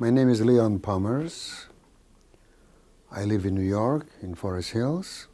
My 0.00 0.08
name 0.08 0.30
is 0.30 0.40
Leon 0.40 0.78
Pommers. 0.78 1.66
I 3.12 3.24
live 3.26 3.44
in 3.44 3.54
New 3.54 3.60
York, 3.60 4.06
in 4.22 4.34
Forest 4.34 4.70
Hills. 4.70 5.28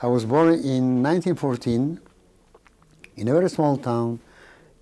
I 0.00 0.06
was 0.06 0.24
born 0.24 0.50
in 0.50 1.02
1914 1.02 1.98
in 3.16 3.26
a 3.26 3.32
very 3.32 3.50
small 3.50 3.76
town 3.76 4.20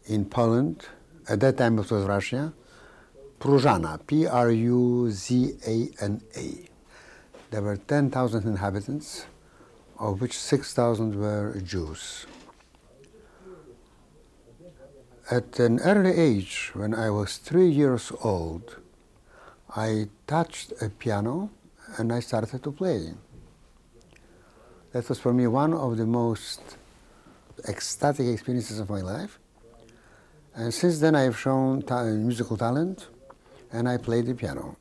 in 0.05 0.27
Poland. 0.27 0.87
At 1.31 1.41
that 1.41 1.57
time 1.57 1.79
it 1.79 1.91
was 1.91 2.05
Russia. 2.05 2.53
Pruzana, 3.39 4.07
P-R-U-Z-A-N-A. 4.07 5.09
There 7.51 7.63
were 7.63 7.79
10,000 7.79 8.45
inhabitants, 8.47 9.25
of 9.99 10.21
which 10.21 10.39
6,000 10.39 11.19
were 11.19 11.59
Jews. 11.65 12.27
At 15.31 15.59
an 15.59 15.81
early 15.81 16.13
age, 16.13 16.73
when 16.75 16.93
I 16.93 17.09
was 17.09 17.39
three 17.39 17.71
years 17.71 18.13
old, 18.23 18.77
I 19.77 20.09
touched 20.27 20.73
a 20.83 20.89
piano 20.89 21.51
and 21.97 22.13
I 22.13 22.21
started 22.21 22.63
to 22.65 22.73
play. 22.73 23.15
That 24.93 25.09
was 25.09 25.21
for 25.21 25.33
me 25.33 25.47
one 25.47 25.73
of 25.73 25.97
the 25.97 26.07
most 26.07 26.61
ecstatic 27.69 28.27
experiences 28.27 28.81
of 28.81 28.91
my 28.91 29.01
life. 29.01 29.39
And 30.55 30.75
since 30.75 30.99
then, 30.99 31.15
I 31.15 31.23
have 31.23 31.39
shown 31.39 31.83
ta- 31.83 32.05
musical 32.05 32.57
talent 32.57 33.07
and 33.73 33.89
I 33.89 33.99
play 33.99 34.23
the 34.23 34.35
piano. 34.35 34.77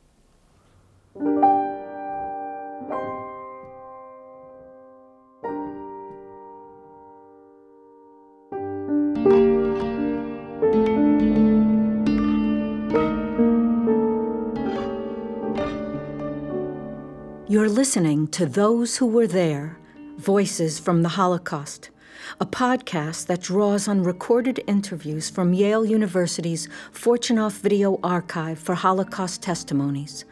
You're 17.50 17.68
listening 17.68 18.28
to 18.28 18.46
Those 18.46 18.98
Who 18.98 19.06
Were 19.06 19.26
There 19.26 19.76
Voices 20.18 20.78
from 20.78 21.02
the 21.02 21.08
Holocaust, 21.08 21.90
a 22.38 22.46
podcast 22.46 23.26
that 23.26 23.40
draws 23.40 23.88
on 23.88 24.04
recorded 24.04 24.62
interviews 24.68 25.28
from 25.28 25.52
Yale 25.52 25.84
University's 25.84 26.68
Fortunoff 26.92 27.58
Video 27.60 27.98
Archive 28.04 28.56
for 28.56 28.76
Holocaust 28.76 29.42
Testimonies. 29.42 30.24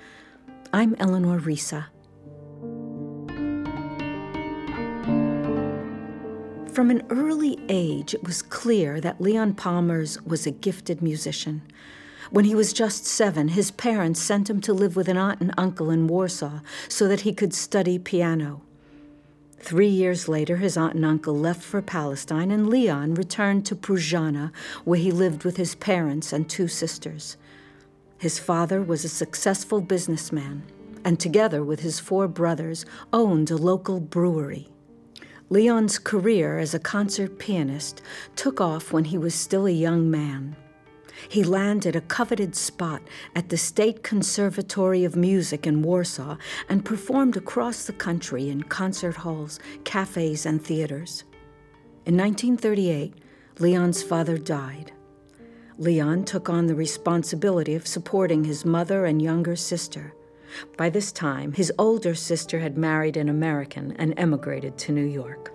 I'm 0.73 0.95
Eleanor 1.01 1.41
Reissa. 1.41 1.87
From 6.73 6.93
an 6.93 7.03
early 7.11 7.59
age, 7.69 8.15
it 8.15 8.23
was 8.23 8.43
clear 8.43 9.01
that 9.01 9.21
Leon 9.21 9.55
Pommers 9.55 10.25
was 10.25 10.47
a 10.47 10.53
gifted 10.53 11.03
musician. 11.03 11.63
When 12.31 12.45
he 12.45 12.55
was 12.55 12.73
just 12.73 13.07
seven, 13.07 13.49
his 13.49 13.71
parents 13.71 14.21
sent 14.21 14.51
him 14.51 14.61
to 14.63 14.75
live 14.75 14.97
with 14.97 15.09
an 15.09 15.17
aunt 15.17 15.41
and 15.41 15.55
uncle 15.57 15.91
in 15.91 16.07
Warsaw 16.07 16.61
so 16.89 17.09
that 17.09 17.23
he 17.23 17.33
could 17.33 17.55
study 17.55 17.99
piano. 17.99 18.63
Three 19.61 19.89
years 19.89 20.29
later, 20.29 20.57
his 20.57 20.77
aunt 20.77 20.95
and 20.95 21.05
uncle 21.05 21.37
left 21.37 21.63
for 21.63 21.83
Palestine, 21.83 22.51
and 22.51 22.69
Leon 22.69 23.15
returned 23.15 23.67
to 23.67 23.77
Pruzhana, 23.77 24.53
where 24.85 24.99
he 24.99 25.11
lived 25.11 25.45
with 25.45 25.57
his 25.57 25.75
parents 25.75 26.33
and 26.33 26.49
two 26.49 26.69
sisters. 26.69 27.37
His 28.19 28.39
father 28.39 28.83
was 28.83 29.05
a 29.05 29.09
successful 29.09 29.81
businessman, 29.81 30.63
and 31.05 31.19
together 31.19 31.65
with 31.65 31.81
his 31.81 31.99
four 31.99 32.29
brothers, 32.29 32.85
owned 33.13 33.51
a 33.51 33.57
local 33.57 34.01
brewery. 34.01 34.69
Leon's 35.51 35.99
career 35.99 36.59
as 36.59 36.75
a 36.75 36.79
concert 36.79 37.39
pianist 37.39 38.03
took 38.37 38.61
off 38.61 38.93
when 38.93 39.05
he 39.05 39.17
was 39.19 39.35
still 39.35 39.67
a 39.67 39.71
young 39.71 40.11
man. 40.11 40.57
He 41.29 41.43
landed 41.43 41.97
a 41.97 42.01
coveted 42.03 42.55
spot 42.55 43.03
at 43.35 43.49
the 43.49 43.57
State 43.57 44.03
Conservatory 44.03 45.05
of 45.05 45.17
Music 45.17 45.67
in 45.67 45.83
Warsaw 45.83 46.37
and 46.69 46.85
performed 46.85 47.37
across 47.37 47.85
the 47.85 47.93
country 47.93 48.49
in 48.49 48.63
concert 48.65 49.17
halls, 49.17 49.59
cafes, 49.85 50.47
and 50.47 50.63
theaters. 50.63 51.25
In 52.07 52.17
1938, 52.17 53.15
Leon's 53.59 54.03
father 54.03 54.39
died. 54.39 54.93
Leon 55.79 56.25
took 56.25 56.49
on 56.49 56.67
the 56.67 56.75
responsibility 56.75 57.75
of 57.75 57.87
supporting 57.87 58.45
his 58.45 58.65
mother 58.65 59.05
and 59.05 59.23
younger 59.23 59.57
sister. 59.57 60.15
By 60.77 60.91
this 60.91 61.13
time, 61.13 61.53
his 61.53 61.73
older 61.79 62.15
sister 62.15 62.61
had 62.61 62.79
married 62.79 63.17
an 63.17 63.29
American 63.29 63.93
and 63.93 64.15
emigrated 64.17 64.79
to 64.79 64.93
New 64.93 65.05
York. 65.05 65.53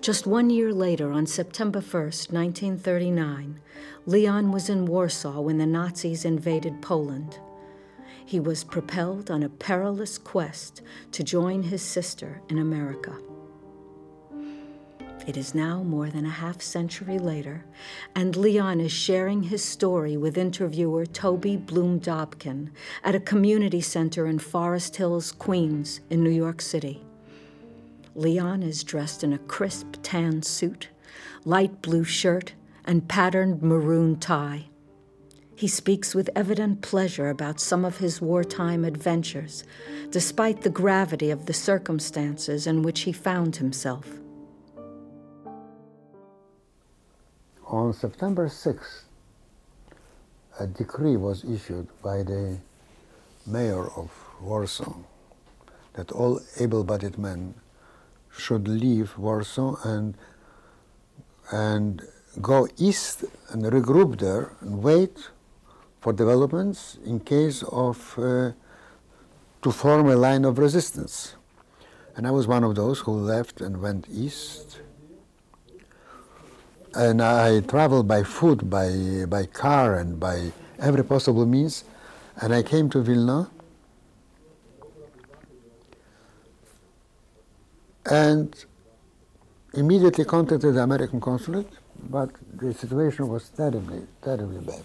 Just 0.00 0.26
one 0.26 0.50
year 0.50 0.72
later, 0.72 1.12
on 1.12 1.26
September 1.26 1.80
1st, 1.80 2.32
1939, 2.32 3.60
Leon 4.06 4.50
was 4.52 4.68
in 4.68 4.86
Warsaw 4.86 5.40
when 5.40 5.58
the 5.58 5.66
Nazis 5.66 6.24
invaded 6.24 6.80
Poland. 6.80 7.38
He 8.24 8.40
was 8.40 8.64
propelled 8.64 9.30
on 9.30 9.42
a 9.42 9.48
perilous 9.48 10.16
quest 10.16 10.82
to 11.12 11.22
join 11.22 11.64
his 11.64 11.82
sister 11.82 12.40
in 12.48 12.58
America. 12.58 13.16
It 15.26 15.36
is 15.36 15.54
now 15.54 15.82
more 15.82 16.08
than 16.08 16.24
a 16.24 16.30
half 16.30 16.62
century 16.62 17.18
later, 17.18 17.64
and 18.16 18.36
Leon 18.36 18.80
is 18.80 18.90
sharing 18.90 19.44
his 19.44 19.62
story 19.62 20.16
with 20.16 20.38
interviewer 20.38 21.04
Toby 21.04 21.56
Blum 21.56 22.00
Dobkin 22.00 22.70
at 23.04 23.14
a 23.14 23.20
community 23.20 23.80
center 23.80 24.26
in 24.26 24.38
Forest 24.38 24.96
Hills, 24.96 25.30
Queens, 25.30 26.00
in 26.08 26.24
New 26.24 26.30
York 26.30 26.62
City. 26.62 27.04
Leon 28.14 28.62
is 28.62 28.82
dressed 28.82 29.22
in 29.22 29.32
a 29.32 29.38
crisp 29.38 29.96
tan 30.02 30.42
suit, 30.42 30.88
light 31.44 31.80
blue 31.80 32.04
shirt, 32.04 32.54
and 32.84 33.08
patterned 33.08 33.62
maroon 33.62 34.18
tie. 34.18 34.66
He 35.54 35.68
speaks 35.68 36.14
with 36.14 36.30
evident 36.34 36.80
pleasure 36.80 37.28
about 37.28 37.60
some 37.60 37.84
of 37.84 37.98
his 37.98 38.20
wartime 38.20 38.84
adventures, 38.84 39.64
despite 40.10 40.62
the 40.62 40.70
gravity 40.70 41.30
of 41.30 41.46
the 41.46 41.52
circumstances 41.52 42.66
in 42.66 42.82
which 42.82 43.00
he 43.00 43.12
found 43.12 43.56
himself. 43.56 44.06
On 47.66 47.92
September 47.92 48.48
6th, 48.48 49.02
a 50.58 50.66
decree 50.66 51.16
was 51.16 51.44
issued 51.44 51.86
by 52.02 52.22
the 52.22 52.58
mayor 53.46 53.86
of 53.96 54.10
Warsaw 54.40 54.96
that 55.92 56.10
all 56.10 56.40
able 56.58 56.82
bodied 56.82 57.18
men 57.18 57.54
should 58.40 58.66
leave 58.66 59.16
Warsaw 59.18 59.76
and, 59.84 60.16
and 61.50 62.02
go 62.40 62.68
east 62.78 63.24
and 63.50 63.62
regroup 63.62 64.18
there 64.18 64.52
and 64.60 64.82
wait 64.82 65.30
for 66.00 66.12
developments 66.12 66.98
in 67.04 67.20
case 67.20 67.62
of 67.64 68.18
uh, 68.18 68.52
to 69.62 69.70
form 69.70 70.08
a 70.08 70.16
line 70.16 70.44
of 70.44 70.58
resistance. 70.58 71.34
And 72.16 72.26
I 72.26 72.30
was 72.30 72.46
one 72.46 72.64
of 72.64 72.74
those 72.74 73.00
who 73.00 73.12
left 73.12 73.60
and 73.60 73.80
went 73.80 74.06
east. 74.10 74.80
And 76.94 77.22
I 77.22 77.60
traveled 77.60 78.08
by 78.08 78.22
foot, 78.24 78.68
by, 78.68 79.24
by 79.28 79.46
car, 79.46 79.94
and 79.94 80.18
by 80.18 80.52
every 80.78 81.04
possible 81.04 81.46
means. 81.46 81.84
And 82.40 82.52
I 82.52 82.62
came 82.62 82.90
to 82.90 83.00
Vilna. 83.00 83.50
And 88.10 88.52
immediately 89.74 90.24
contacted 90.24 90.74
the 90.74 90.82
American 90.82 91.20
consulate, 91.20 91.70
but 92.10 92.30
the 92.54 92.74
situation 92.74 93.28
was 93.28 93.48
terribly, 93.50 94.02
terribly 94.22 94.58
bad. 94.60 94.82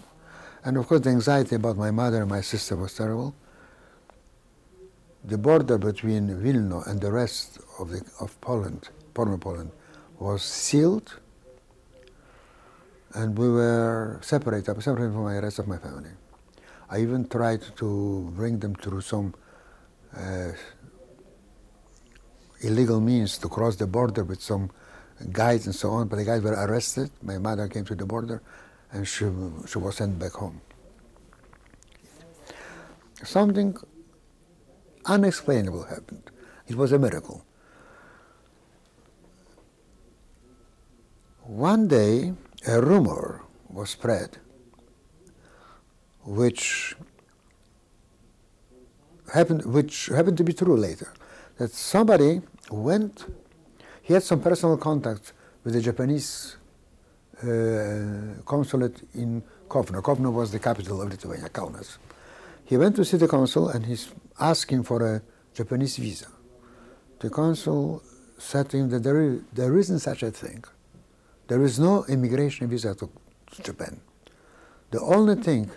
And 0.64 0.76
of 0.76 0.86
course, 0.86 1.00
the 1.00 1.10
anxiety 1.10 1.56
about 1.56 1.76
my 1.76 1.90
mother 1.90 2.18
and 2.22 2.30
my 2.30 2.40
sister 2.40 2.76
was 2.76 2.94
terrible. 2.94 3.34
The 5.24 5.38
border 5.38 5.76
between 5.76 6.40
Vilna 6.40 6.82
and 6.86 7.00
the 7.00 7.10
rest 7.10 7.58
of, 7.80 7.90
the, 7.90 8.02
of 8.20 8.40
Poland, 8.40 8.88
former 9.14 9.38
Poland, 9.38 9.72
was 10.20 10.42
sealed, 10.42 11.18
and 13.14 13.36
we 13.36 13.48
were 13.48 14.20
separated, 14.22 14.80
separated 14.80 15.12
from 15.12 15.24
the 15.24 15.42
rest 15.42 15.58
of 15.58 15.66
my 15.66 15.78
family. 15.78 16.10
I 16.88 17.00
even 17.00 17.26
tried 17.26 17.62
to 17.76 18.32
bring 18.36 18.60
them 18.60 18.76
through 18.76 19.00
some 19.00 19.34
uh, 20.16 20.52
illegal 22.60 23.00
means 23.00 23.38
to 23.38 23.48
cross 23.48 23.76
the 23.76 23.86
border 23.86 24.24
with 24.24 24.42
some 24.42 24.70
guides 25.32 25.66
and 25.66 25.74
so 25.74 25.90
on, 25.90 26.08
but 26.08 26.16
the 26.16 26.24
guys 26.24 26.42
were 26.42 26.52
arrested. 26.52 27.10
My 27.22 27.38
mother 27.38 27.68
came 27.68 27.84
to 27.86 27.94
the 27.94 28.06
border 28.06 28.42
and 28.92 29.06
she, 29.06 29.26
she 29.66 29.78
was 29.78 29.96
sent 29.96 30.18
back 30.18 30.32
home. 30.32 30.60
Something 33.22 33.76
unexplainable 35.04 35.84
happened. 35.84 36.30
It 36.66 36.76
was 36.76 36.92
a 36.92 36.98
miracle. 36.98 37.44
One 41.42 41.86
day, 41.86 42.34
a 42.66 42.80
rumor 42.82 43.44
was 43.68 43.90
spread 43.90 44.38
which 46.26 46.96
happened, 49.32 49.64
which 49.64 50.06
happened 50.06 50.36
to 50.36 50.44
be 50.44 50.52
true 50.52 50.76
later 50.76 51.12
that 51.58 51.72
somebody 51.72 52.42
went, 52.70 53.24
he 54.02 54.14
had 54.14 54.22
some 54.22 54.40
personal 54.40 54.76
contact 54.76 55.32
with 55.64 55.74
the 55.74 55.80
Japanese 55.80 56.56
uh, 57.42 58.42
consulate 58.44 59.02
in 59.14 59.42
Kovno. 59.68 60.02
Kovno 60.02 60.32
was 60.32 60.52
the 60.52 60.58
capital 60.58 61.02
of 61.02 61.10
Lithuania, 61.10 61.48
Kaunas. 61.48 61.98
He 62.64 62.76
went 62.76 62.96
to 62.96 63.04
see 63.04 63.16
the 63.16 63.28
consul 63.28 63.68
and 63.68 63.86
he's 63.86 64.12
asking 64.40 64.82
for 64.84 65.16
a 65.16 65.22
Japanese 65.54 65.96
visa. 65.96 66.26
The 67.20 67.30
consul 67.30 68.02
said 68.38 68.68
to 68.70 68.76
him 68.76 68.90
that 68.90 69.02
there, 69.02 69.22
is, 69.22 69.40
there 69.52 69.76
isn't 69.78 70.00
such 70.00 70.22
a 70.22 70.30
thing. 70.30 70.64
There 71.48 71.62
is 71.62 71.78
no 71.78 72.04
immigration 72.06 72.68
visa 72.68 72.94
to 72.96 73.08
Japan. 73.62 74.00
The 74.90 75.00
only 75.00 75.36
thing 75.36 75.70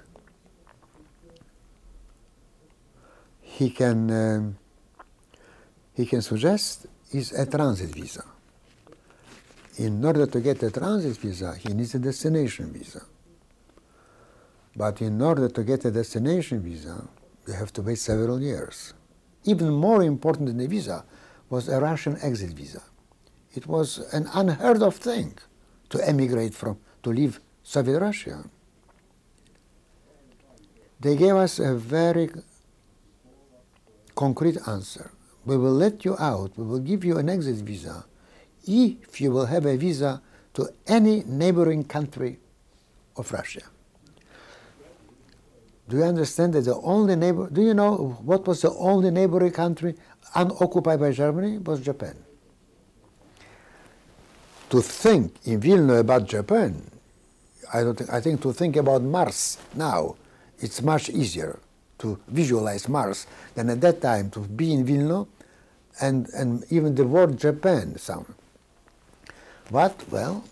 he 3.42 3.70
can 3.70 4.12
um, 4.12 4.59
he 6.00 6.06
can 6.06 6.22
suggest 6.22 6.88
is 7.12 7.34
a 7.34 7.46
transit 7.46 7.90
visa. 7.94 8.24
In 9.80 10.06
order 10.06 10.26
to 10.28 10.40
get 10.40 10.64
a 10.64 10.72
transit 10.72 11.18
visa, 11.18 11.54
he 11.56 11.74
needs 11.74 11.94
a 11.94 12.00
destination 12.00 12.72
visa. 12.72 13.02
But 14.78 15.02
in 15.02 15.22
order 15.22 15.50
to 15.50 15.62
get 15.62 15.84
a 15.84 15.92
destination 15.92 16.62
visa, 16.62 17.06
you 17.46 17.52
have 17.52 17.74
to 17.74 17.82
wait 17.82 17.98
several 17.98 18.42
years. 18.42 18.94
Even 19.44 19.72
more 19.72 20.02
important 20.02 20.48
than 20.48 20.58
the 20.58 20.68
visa 20.68 21.04
was 21.50 21.68
a 21.68 21.82
Russian 21.82 22.18
exit 22.22 22.52
visa. 22.52 22.82
It 23.54 23.68
was 23.68 23.98
an 24.14 24.30
unheard 24.34 24.82
of 24.82 24.96
thing 24.96 25.38
to 25.90 26.00
emigrate 26.08 26.54
from, 26.54 26.80
to 27.04 27.10
leave 27.10 27.42
Soviet 27.62 28.00
Russia. 28.00 28.46
They 31.02 31.18
gave 31.18 31.36
us 31.36 31.60
a 31.60 31.76
very 31.76 32.30
concrete 34.16 34.60
answer. 34.66 35.12
We 35.50 35.58
will 35.58 35.74
let 35.74 36.06
you 36.06 36.16
out, 36.20 36.52
we 36.58 36.64
will 36.64 36.78
give 36.78 37.04
you 37.04 37.18
an 37.18 37.28
exit 37.28 37.56
visa 37.66 38.06
if 38.68 39.20
you 39.20 39.32
will 39.32 39.48
have 39.48 39.66
a 39.66 39.78
visa 39.78 40.22
to 40.54 40.70
any 40.86 41.24
neighboring 41.26 41.86
country 41.86 42.38
of 43.18 43.32
Russia. 43.32 43.64
Do 45.90 45.98
you 45.98 46.04
understand 46.04 46.54
that 46.54 46.66
the 46.66 46.76
only 46.76 47.16
neighbor, 47.16 47.50
do 47.50 47.64
you 47.64 47.74
know 47.74 48.20
what 48.24 48.46
was 48.46 48.62
the 48.62 48.72
only 48.76 49.10
neighboring 49.10 49.52
country 49.52 49.96
unoccupied 50.36 51.00
by 51.00 51.12
Germany? 51.14 51.56
It 51.56 51.66
was 51.66 51.82
Japan. 51.82 52.16
To 54.70 54.82
think 54.84 55.34
in 55.46 55.60
Vilna 55.62 55.96
about 55.96 56.28
Japan, 56.28 56.92
I, 57.74 57.82
don't 57.82 57.98
think, 57.98 58.14
I 58.14 58.22
think 58.22 58.40
to 58.44 58.54
think 58.54 58.76
about 58.76 59.02
Mars 59.02 59.58
now, 59.74 60.16
it's 60.60 60.84
much 60.84 61.10
easier 61.10 61.60
to 61.98 62.20
visualize 62.28 62.88
Mars 62.88 63.26
than 63.56 63.72
at 63.72 63.82
that 63.82 64.00
time 64.00 64.30
to 64.30 64.42
be 64.42 64.74
in 64.74 64.86
Vilna 64.86 65.26
and, 66.02 66.28
and 66.30 66.64
even 66.70 66.96
the 66.96 67.06
word 67.06 67.38
Japan 67.38 67.98
some. 67.98 68.36
But, 69.72 69.96
well, 70.10 70.44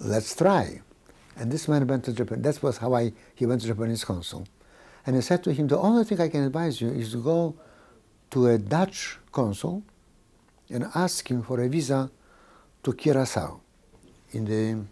let's 0.00 0.34
try. 0.34 0.80
And 1.36 1.52
this 1.52 1.68
man 1.68 1.86
went 1.86 2.04
to 2.04 2.12
Japan. 2.12 2.42
That 2.42 2.62
was 2.62 2.78
how 2.78 2.94
I, 2.94 3.12
he 3.34 3.46
went 3.46 3.60
to 3.60 3.68
Japanese 3.68 4.04
consul. 4.04 4.46
And 5.06 5.16
I 5.16 5.20
said 5.20 5.44
to 5.44 5.52
him, 5.52 5.68
the 5.68 5.78
only 5.78 6.04
thing 6.04 6.20
I 6.20 6.28
can 6.28 6.42
advise 6.42 6.80
you 6.80 6.88
is 6.88 7.12
to 7.12 7.22
go 7.22 7.54
to 8.30 8.48
a 8.48 8.58
Dutch 8.58 9.18
consul 9.30 9.82
and 10.70 10.84
ask 10.94 11.30
him 11.30 11.42
for 11.42 11.60
a 11.62 11.68
visa 11.68 12.10
to 12.82 12.92
Curacao 12.92 13.60
in 14.32 14.44
the, 14.44 14.54
in 14.54 14.86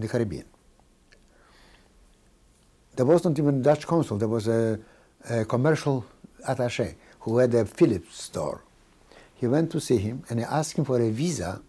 the 0.00 0.08
Caribbean. 0.08 0.44
There 2.96 3.06
wasn't 3.06 3.38
even 3.38 3.60
a 3.60 3.62
Dutch 3.62 3.86
consul, 3.86 4.18
there 4.18 4.28
was 4.28 4.48
a, 4.48 4.78
a 5.28 5.44
commercial 5.44 6.04
attaché 6.48 6.94
who 7.20 7.38
had 7.38 7.52
a 7.54 7.64
Philips 7.64 8.22
store. 8.22 8.62
He 9.38 9.46
went 9.46 9.72
to 9.72 9.80
see 9.80 9.96
him 9.96 10.24
and 10.28 10.38
he 10.38 10.44
asked 10.44 10.76
him 10.76 10.84
for 10.84 11.00
a 11.00 11.10
visa, 11.10 11.62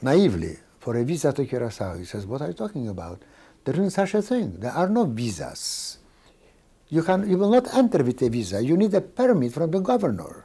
naively, 0.00 0.58
for 0.78 0.96
a 0.96 1.04
visa 1.04 1.32
to 1.32 1.44
Curacao. 1.44 1.98
He 1.98 2.04
says, 2.04 2.26
What 2.26 2.40
are 2.42 2.48
you 2.48 2.54
talking 2.54 2.88
about? 2.88 3.20
There 3.64 3.74
isn't 3.74 3.90
such 3.90 4.14
a 4.14 4.22
thing. 4.22 4.60
There 4.60 4.72
are 4.72 4.88
no 4.88 5.04
visas 5.04 5.98
you, 6.92 7.02
can, 7.02 7.28
you 7.28 7.38
will 7.38 7.48
not 7.48 7.74
enter 7.74 8.04
with 8.04 8.20
a 8.20 8.28
visa. 8.28 8.62
You 8.62 8.76
need 8.76 8.92
a 8.92 9.00
permit 9.00 9.54
from 9.54 9.70
the 9.70 9.80
governor. 9.80 10.44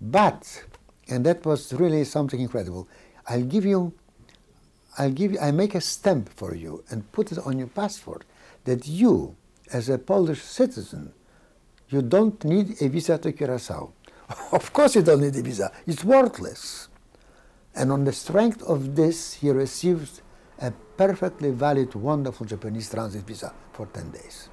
But, 0.00 0.64
and 1.08 1.24
that 1.24 1.46
was 1.46 1.72
really 1.72 2.02
something 2.02 2.40
incredible, 2.40 2.88
I'll 3.28 3.44
give 3.44 3.64
you, 3.64 3.92
I'll 4.98 5.12
give 5.12 5.32
you, 5.32 5.38
I 5.38 5.52
make 5.52 5.76
a 5.76 5.80
stamp 5.80 6.30
for 6.30 6.56
you 6.56 6.82
and 6.90 7.10
put 7.12 7.30
it 7.30 7.38
on 7.38 7.58
your 7.60 7.68
passport 7.68 8.24
that 8.64 8.88
you, 8.88 9.36
as 9.72 9.88
a 9.88 9.98
Polish 9.98 10.42
citizen, 10.42 11.12
you 11.90 12.02
don't 12.02 12.42
need 12.44 12.82
a 12.82 12.88
visa 12.88 13.16
to 13.18 13.30
Curacao. 13.32 13.92
of 14.52 14.72
course 14.72 14.94
you 14.94 15.02
don't 15.02 15.20
need 15.20 15.36
a 15.36 15.42
visa. 15.42 15.72
It's 15.86 16.04
worthless. 16.04 16.88
And 17.74 17.92
on 17.92 18.04
the 18.04 18.12
strength 18.12 18.62
of 18.62 18.96
this, 18.96 19.34
he 19.34 19.50
received 19.50 20.20
a 20.60 20.72
perfectly 20.96 21.50
valid, 21.50 21.94
wonderful 21.94 22.46
Japanese 22.46 22.90
transit 22.90 23.22
visa 23.22 23.54
for 23.72 23.86
10 23.86 24.10
days 24.10 24.48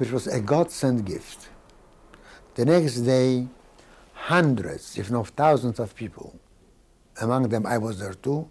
which 0.00 0.10
was 0.10 0.26
a 0.26 0.40
God-sent 0.40 1.04
gift. 1.04 1.50
The 2.54 2.64
next 2.64 3.00
day, 3.00 3.46
hundreds, 4.14 4.96
if 4.96 5.10
not 5.10 5.28
thousands 5.28 5.78
of 5.78 5.94
people, 5.94 6.40
among 7.20 7.50
them 7.50 7.66
I 7.66 7.76
was 7.76 7.98
there 8.00 8.14
too, 8.14 8.48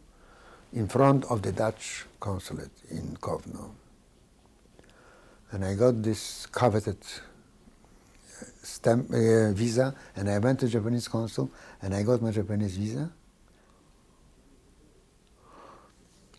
in 0.74 0.88
front 0.88 1.26
of 1.26 1.42
the 1.42 1.52
Dutch 1.52 2.06
consulate 2.20 2.78
in 2.92 3.18
Kovno. 3.20 3.72
And 5.50 5.66
I 5.66 5.74
got 5.74 6.04
this 6.04 6.46
coveted 6.46 7.00
stamp, 8.62 9.10
uh, 9.12 9.52
visa, 9.54 9.96
and 10.16 10.30
I 10.30 10.40
went 10.40 10.60
to 10.62 10.68
Japanese 10.68 11.08
consul, 11.08 11.52
and 11.82 11.94
I 11.94 12.04
got 12.04 12.22
my 12.22 12.32
Japanese 12.32 12.76
visa. 12.78 13.12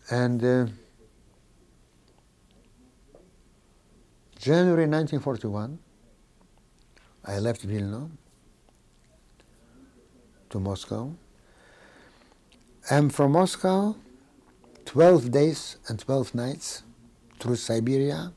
And 0.09 0.43
uh, 0.43 0.67
January 4.39 4.87
1941, 4.87 5.79
I 7.25 7.39
left 7.39 7.61
Vilna 7.61 8.09
to 10.49 10.59
Moscow. 10.59 11.13
And 12.89 13.13
from 13.13 13.33
Moscow, 13.33 13.95
12 14.85 15.31
days 15.31 15.77
and 15.87 15.99
12 15.99 16.35
nights 16.35 16.83
through 17.39 17.55
Siberia 17.55 18.33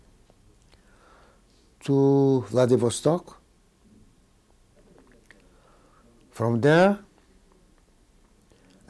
to 1.81 2.45
Vladivostok. 2.51 3.41
From 6.35 6.61
there, 6.61 6.99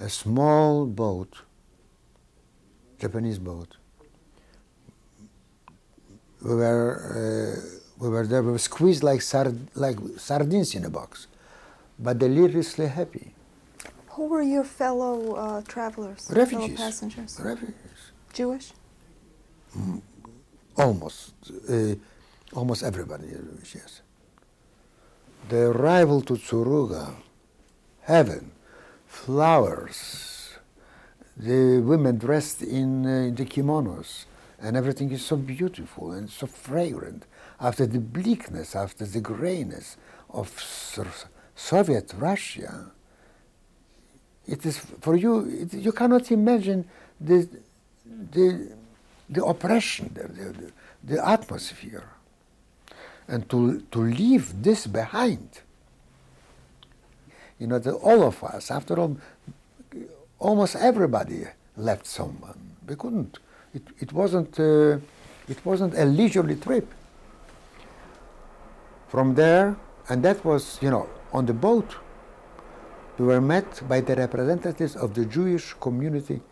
a 0.01 0.09
small 0.09 0.87
boat, 0.87 1.33
Japanese 2.99 3.39
boat, 3.39 3.77
we 6.43 6.55
were 6.55 6.91
uh, 7.21 7.79
we 7.99 8.09
were 8.09 8.27
there. 8.27 8.43
We 8.43 8.53
were 8.53 8.59
squeezed 8.71 9.03
like 9.03 9.21
sard- 9.21 9.69
like 9.75 9.99
sardines 10.17 10.75
in 10.75 10.87
a 10.87 10.91
box, 10.91 11.27
but 11.99 12.19
deliriously 12.19 12.87
happy. 12.87 13.35
Who 14.15 14.25
were 14.29 14.43
your 14.43 14.65
fellow 14.65 15.35
uh, 15.35 15.61
travelers? 15.69 16.31
Refugees. 16.35 16.79
Fellow 16.79 16.89
passengers. 16.91 17.41
Refugees. 17.45 18.01
Jewish. 18.33 18.73
Almost, 20.79 21.35
uh, 21.69 21.95
almost 22.55 22.83
everybody. 22.85 23.27
is 23.27 23.41
Jewish, 23.45 23.75
Yes. 23.75 24.01
The 25.51 25.61
arrival 25.73 26.23
to 26.23 26.35
Tsuruga, 26.35 27.15
heaven, 28.05 28.51
flowers, 29.07 30.55
the 31.37 31.81
women 31.81 32.19
dressed 32.19 32.63
in, 32.63 33.05
uh, 33.07 33.35
the 33.35 33.45
kimonos, 33.45 34.27
and 34.61 34.77
everything 34.77 35.11
is 35.11 35.25
so 35.25 35.37
beautiful 35.37 36.13
and 36.13 36.31
so 36.31 36.47
fragrant 36.47 37.25
after 37.61 37.87
the 37.87 37.99
bleakness, 37.99 38.77
after 38.77 39.05
the 39.05 39.21
grayness 39.21 39.97
of 40.31 40.49
Soviet 41.55 42.13
Russia. 42.19 42.91
It 44.47 44.65
is 44.67 44.79
for 44.79 45.17
you. 45.17 45.49
It, 45.49 45.75
you 45.75 45.93
cannot 45.93 46.31
imagine 46.31 46.85
the 47.21 47.49
the 48.33 48.73
the 49.31 49.45
oppression, 49.45 50.11
the, 50.13 50.29
the, 50.29 50.73
the 51.03 51.27
atmosphere, 51.27 52.11
and 53.27 53.49
to 53.49 53.81
to 53.91 54.01
leave 54.01 54.63
this 54.63 54.87
behind. 54.87 55.49
You 57.65 57.69
know, 57.69 57.79
that 57.79 57.95
all 57.95 58.23
of 58.25 58.45
us, 58.45 58.71
after 58.71 59.01
all, 59.01 59.17
almost 60.39 60.77
everybody 60.77 61.45
left 61.79 62.07
someone. 62.07 62.59
We 62.87 62.95
couldn't 62.95 63.39
it, 63.73 63.83
it, 64.01 64.13
wasn't, 64.13 64.61
uh, 64.61 64.99
it 65.49 65.65
wasn't 65.65 65.95
a 65.95 66.05
leisurely 66.05 66.57
trip. 66.57 66.87
From 69.09 69.35
there, 69.35 69.77
and 70.11 70.23
that 70.27 70.45
was, 70.45 70.79
you 70.83 70.91
know, 70.91 71.09
on 71.33 71.47
the 71.47 71.55
boat, 71.55 71.97
we 73.17 73.25
were 73.25 73.41
met 73.41 73.89
by 73.89 74.03
the 74.03 74.15
representatives 74.15 74.95
of 74.95 75.15
the 75.15 75.25
Jewish 75.25 75.73
community 75.81 76.43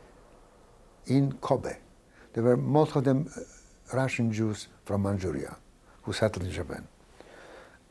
in 1.08 1.32
Kobe. 1.42 1.76
There 2.32 2.42
were 2.42 2.56
most 2.56 2.96
of 2.96 3.04
them 3.04 3.28
uh, 3.36 3.40
Russian 3.94 4.32
Jews 4.32 4.68
from 4.86 5.02
Manchuria 5.02 5.58
who 6.04 6.14
settled 6.14 6.46
in 6.46 6.52
Japan. 6.52 6.88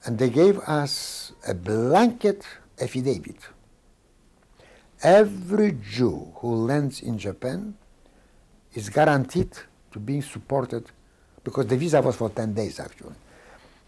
And 0.06 0.18
they 0.18 0.32
gave 0.32 0.58
us 0.62 1.34
a 1.48 1.54
blanket 1.54 2.48
affidavit. 2.82 3.38
Every 5.04 5.78
Jew 5.82 6.32
who 6.36 6.56
lands 6.56 7.02
in 7.02 7.18
Japan 7.18 7.76
is 8.74 8.90
guaranteed 8.90 9.52
to 9.92 10.00
be 10.00 10.22
supported 10.22 10.86
because 11.44 11.68
the 11.68 11.78
visa 11.78 12.02
was 12.02 12.16
for 12.16 12.30
10 12.30 12.54
days 12.54 12.80
actually, 12.80 13.16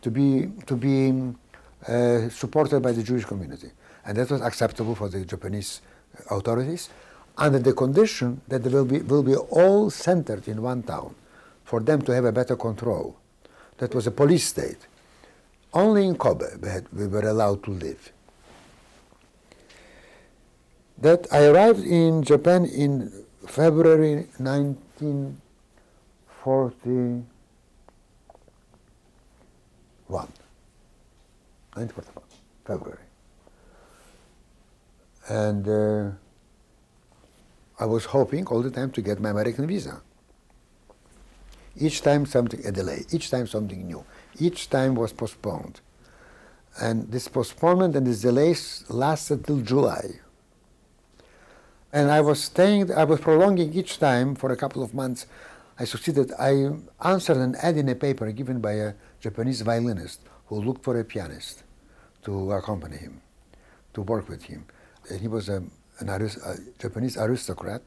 to 0.01 0.09
be, 0.09 0.49
to 0.65 0.75
be 0.75 1.33
uh, 1.87 2.29
supported 2.29 2.81
by 2.81 2.91
the 2.91 3.03
Jewish 3.03 3.25
community. 3.25 3.69
And 4.05 4.17
that 4.17 4.29
was 4.31 4.41
acceptable 4.41 4.95
for 4.95 5.07
the 5.07 5.23
Japanese 5.23 5.81
authorities 6.29 6.89
under 7.37 7.59
the 7.59 7.73
condition 7.73 8.41
that 8.47 8.63
they 8.63 8.69
will 8.69 8.85
be, 8.85 8.99
will 8.99 9.23
be 9.23 9.35
all 9.35 9.89
centered 9.89 10.47
in 10.47 10.61
one 10.61 10.83
town 10.83 11.15
for 11.63 11.79
them 11.79 12.01
to 12.03 12.13
have 12.13 12.25
a 12.25 12.31
better 12.31 12.55
control. 12.55 13.17
That 13.77 13.93
was 13.95 14.07
a 14.07 14.11
police 14.11 14.45
state. 14.45 14.87
Only 15.73 16.05
in 16.05 16.15
Kobe 16.15 16.45
we, 16.61 16.69
had, 16.69 16.87
we 16.91 17.07
were 17.07 17.27
allowed 17.27 17.63
to 17.63 17.71
live. 17.71 18.11
That 21.03 21.27
I 21.33 21.47
arrived 21.47 21.83
in 21.83 22.23
Japan 22.23 22.63
in 22.63 23.11
February 23.45 24.29
1941. 24.37 27.27
1941, 30.07 32.23
February. 32.63 33.03
And 35.27 35.67
uh, 35.67 36.11
I 37.77 37.85
was 37.85 38.05
hoping 38.05 38.47
all 38.47 38.61
the 38.61 38.71
time 38.71 38.89
to 38.91 39.01
get 39.01 39.19
my 39.19 39.31
American 39.31 39.67
visa. 39.67 40.01
Each 41.75 42.01
time 42.01 42.25
something, 42.25 42.65
a 42.65 42.71
delay, 42.71 43.03
each 43.11 43.29
time 43.29 43.47
something 43.47 43.85
new, 43.85 44.05
each 44.39 44.69
time 44.69 44.95
was 44.95 45.11
postponed. 45.11 45.81
And 46.79 47.11
this 47.11 47.27
postponement 47.27 47.97
and 47.97 48.07
this 48.07 48.21
delays 48.21 48.85
lasted 48.87 49.45
till 49.45 49.59
July. 49.59 50.21
And 51.93 52.09
I 52.09 52.21
was 52.21 52.43
staying, 52.43 52.91
I 52.91 53.03
was 53.03 53.19
prolonging 53.19 53.71
each 53.71 53.99
time 53.99 54.33
for 54.33 54.51
a 54.51 54.57
couple 54.57 54.81
of 54.81 54.95
months. 54.95 55.27
I 55.79 55.85
succeeded. 55.85 56.31
I 56.39 56.71
answered 57.05 57.37
an 57.37 57.55
ad 57.61 57.77
in 57.77 57.87
a 57.87 57.93
paper 57.93 58.31
given 58.31 58.59
by 58.59 58.73
a 58.73 58.93
Japanese 59.19 59.61
violinist 59.61 60.21
who 60.47 60.59
looked 60.59 60.83
for 60.83 60.99
a 60.99 61.03
pianist 61.03 61.63
to 62.23 62.51
accompany 62.53 62.97
him, 62.97 63.21
to 63.93 64.01
work 64.01 64.27
with 64.27 64.43
him. 64.43 64.65
And 65.07 65.21
he 65.21 65.27
was 65.27 65.49
a, 65.49 65.63
a 66.01 66.19
Japanese 66.79 67.15
aristocrat 67.15 67.83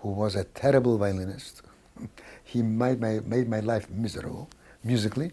who 0.00 0.08
was 0.08 0.34
a 0.34 0.44
terrible 0.44 0.96
violinist. 0.96 1.60
he 2.44 2.62
made 2.62 3.00
my, 3.00 3.20
made 3.26 3.50
my 3.50 3.60
life 3.60 3.90
miserable 3.90 4.48
musically, 4.82 5.32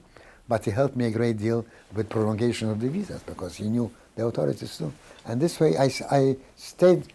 but 0.49 0.65
he 0.65 0.71
helped 0.71 0.97
me 0.97 1.05
a 1.05 1.11
great 1.11 1.37
deal 1.37 1.65
with 1.93 2.09
prolongation 2.09 2.69
of 2.69 2.81
the 2.81 2.89
visas 2.89 3.23
because 3.23 3.55
he 3.55 3.69
knew 3.69 3.89
the 4.15 4.25
authorities 4.25 4.77
too. 4.77 4.91
And 5.25 5.39
this 5.39 5.57
way 5.57 5.77
I, 5.77 5.89
I 6.11 6.35
stayed 6.57 7.13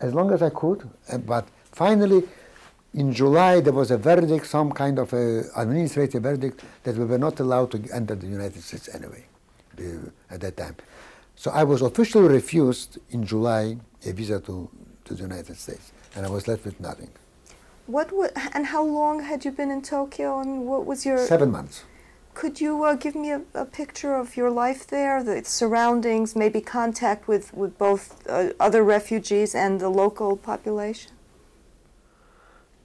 as 0.00 0.14
long 0.14 0.32
as 0.32 0.42
I 0.42 0.50
could, 0.50 0.88
uh, 1.10 1.18
but 1.18 1.46
finally 1.72 2.22
in 2.94 3.12
July 3.12 3.60
there 3.60 3.72
was 3.72 3.90
a 3.90 3.98
verdict, 3.98 4.46
some 4.46 4.72
kind 4.72 4.98
of 4.98 5.12
a 5.12 5.44
administrative 5.56 6.22
verdict 6.22 6.64
that 6.82 6.96
we 6.96 7.04
were 7.04 7.18
not 7.18 7.38
allowed 7.40 7.70
to 7.72 7.82
enter 7.92 8.14
the 8.14 8.26
United 8.26 8.62
States 8.62 8.88
anyway 8.94 9.24
at 10.30 10.40
that 10.40 10.56
time. 10.56 10.76
So 11.36 11.50
I 11.52 11.64
was 11.64 11.80
officially 11.82 12.28
refused 12.28 12.98
in 13.10 13.24
July 13.24 13.76
a 14.04 14.12
visa 14.12 14.40
to, 14.40 14.68
to 15.04 15.14
the 15.14 15.22
United 15.22 15.56
States, 15.56 15.92
and 16.14 16.26
I 16.26 16.30
was 16.30 16.46
left 16.48 16.64
with 16.64 16.78
nothing. 16.80 17.10
What 17.86 18.12
would, 18.12 18.32
and 18.52 18.66
how 18.66 18.84
long 18.84 19.22
had 19.22 19.44
you 19.44 19.50
been 19.50 19.70
in 19.70 19.82
Tokyo? 19.82 20.38
I 20.38 20.44
mean, 20.44 20.66
what 20.66 20.84
was 20.86 21.06
your 21.06 21.18
Seven 21.18 21.50
months. 21.50 21.84
Could 22.34 22.60
you 22.60 22.84
uh, 22.84 22.94
give 22.94 23.14
me 23.14 23.30
a, 23.30 23.42
a, 23.54 23.64
picture 23.64 24.14
of 24.14 24.36
your 24.36 24.50
life 24.50 24.86
there, 24.86 25.22
the 25.22 25.44
surroundings, 25.44 26.36
maybe 26.36 26.60
contact 26.60 27.28
with, 27.28 27.52
with 27.52 27.76
both 27.76 28.26
uh, 28.28 28.50
other 28.60 28.82
refugees 28.82 29.54
and 29.54 29.80
the 29.80 29.88
local 29.88 30.36
population? 30.36 31.12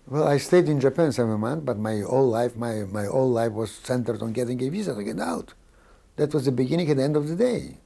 Well, 0.07 0.27
I 0.27 0.37
stayed 0.37 0.67
in 0.67 0.79
Japan 0.79 1.11
seven 1.11 1.39
months, 1.39 1.65
but 1.65 1.77
my 1.77 2.01
whole 2.01 2.29
life, 2.29 2.55
my, 2.55 2.83
my 2.83 3.05
whole 3.05 3.31
life 3.31 3.53
was 3.53 3.71
centered 3.71 4.21
on 4.21 4.33
getting 4.33 4.61
a 4.61 4.69
visa 4.69 4.93
to 4.93 5.03
get 5.03 5.19
out. 5.19 5.53
That 6.17 6.33
was 6.33 6.45
the 6.45 6.51
beginning 6.51 6.89
and 6.91 6.99
end 6.99 7.15
of 7.15 7.27
the 7.27 7.35
day. 7.35 7.77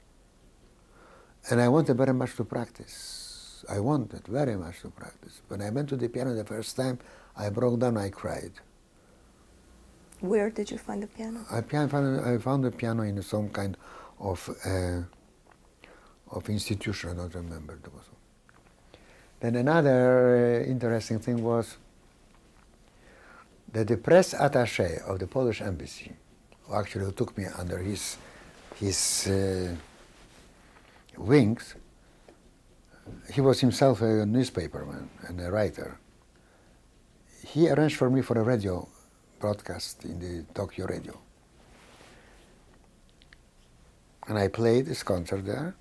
And 1.50 1.60
I 1.60 1.68
wanted 1.68 1.96
very 1.96 2.12
much 2.12 2.36
to 2.36 2.44
practice. 2.44 3.64
I 3.68 3.80
wanted 3.80 4.26
very 4.26 4.56
much 4.56 4.80
to 4.82 4.88
practice. 4.90 5.40
When 5.48 5.62
I 5.62 5.70
went 5.70 5.88
to 5.90 5.96
the 5.96 6.08
piano 6.08 6.34
the 6.34 6.44
first 6.44 6.76
time, 6.76 6.98
I 7.36 7.48
broke 7.50 7.80
down, 7.80 7.96
I 7.96 8.10
cried. 8.10 8.52
Where 10.20 10.50
did 10.50 10.70
you 10.70 10.78
find 10.78 11.02
the 11.02 11.06
piano? 11.06 11.46
I, 11.50 11.62
found, 11.62 12.20
I 12.20 12.36
found 12.38 12.64
the 12.64 12.70
piano 12.70 13.02
in 13.02 13.22
some 13.22 13.48
kind 13.48 13.76
of 14.18 14.50
uh, 14.66 15.02
of 16.30 16.48
institution. 16.48 17.10
I 17.10 17.14
don't 17.14 17.34
remember. 17.34 17.78
Then 19.40 19.56
another 19.56 20.62
uh, 20.62 20.70
interesting 20.70 21.18
thing 21.20 21.42
was 21.42 21.78
that 23.72 23.88
the 23.88 23.96
press 23.96 24.34
attaché 24.34 25.02
of 25.08 25.18
the 25.18 25.26
Polish 25.26 25.62
embassy, 25.62 26.12
who 26.64 26.74
actually 26.74 27.10
took 27.12 27.36
me 27.38 27.46
under 27.56 27.78
his 27.78 28.18
his 28.76 29.26
uh, 29.26 29.74
wings, 31.16 31.74
he 33.32 33.40
was 33.40 33.60
himself 33.60 34.02
a 34.02 34.26
newspaperman 34.26 35.08
and 35.26 35.40
a 35.40 35.50
writer. 35.50 35.98
He 37.46 37.70
arranged 37.70 37.96
for 37.96 38.10
me 38.10 38.20
for 38.20 38.38
a 38.38 38.42
radio 38.42 38.86
broadcast 39.40 40.04
in 40.04 40.20
the 40.20 40.44
Tokyo 40.54 40.86
radio. 40.86 41.18
And 44.28 44.38
I 44.38 44.48
played 44.48 44.86
this 44.86 45.02
concert 45.02 45.44
there. 45.44 45.74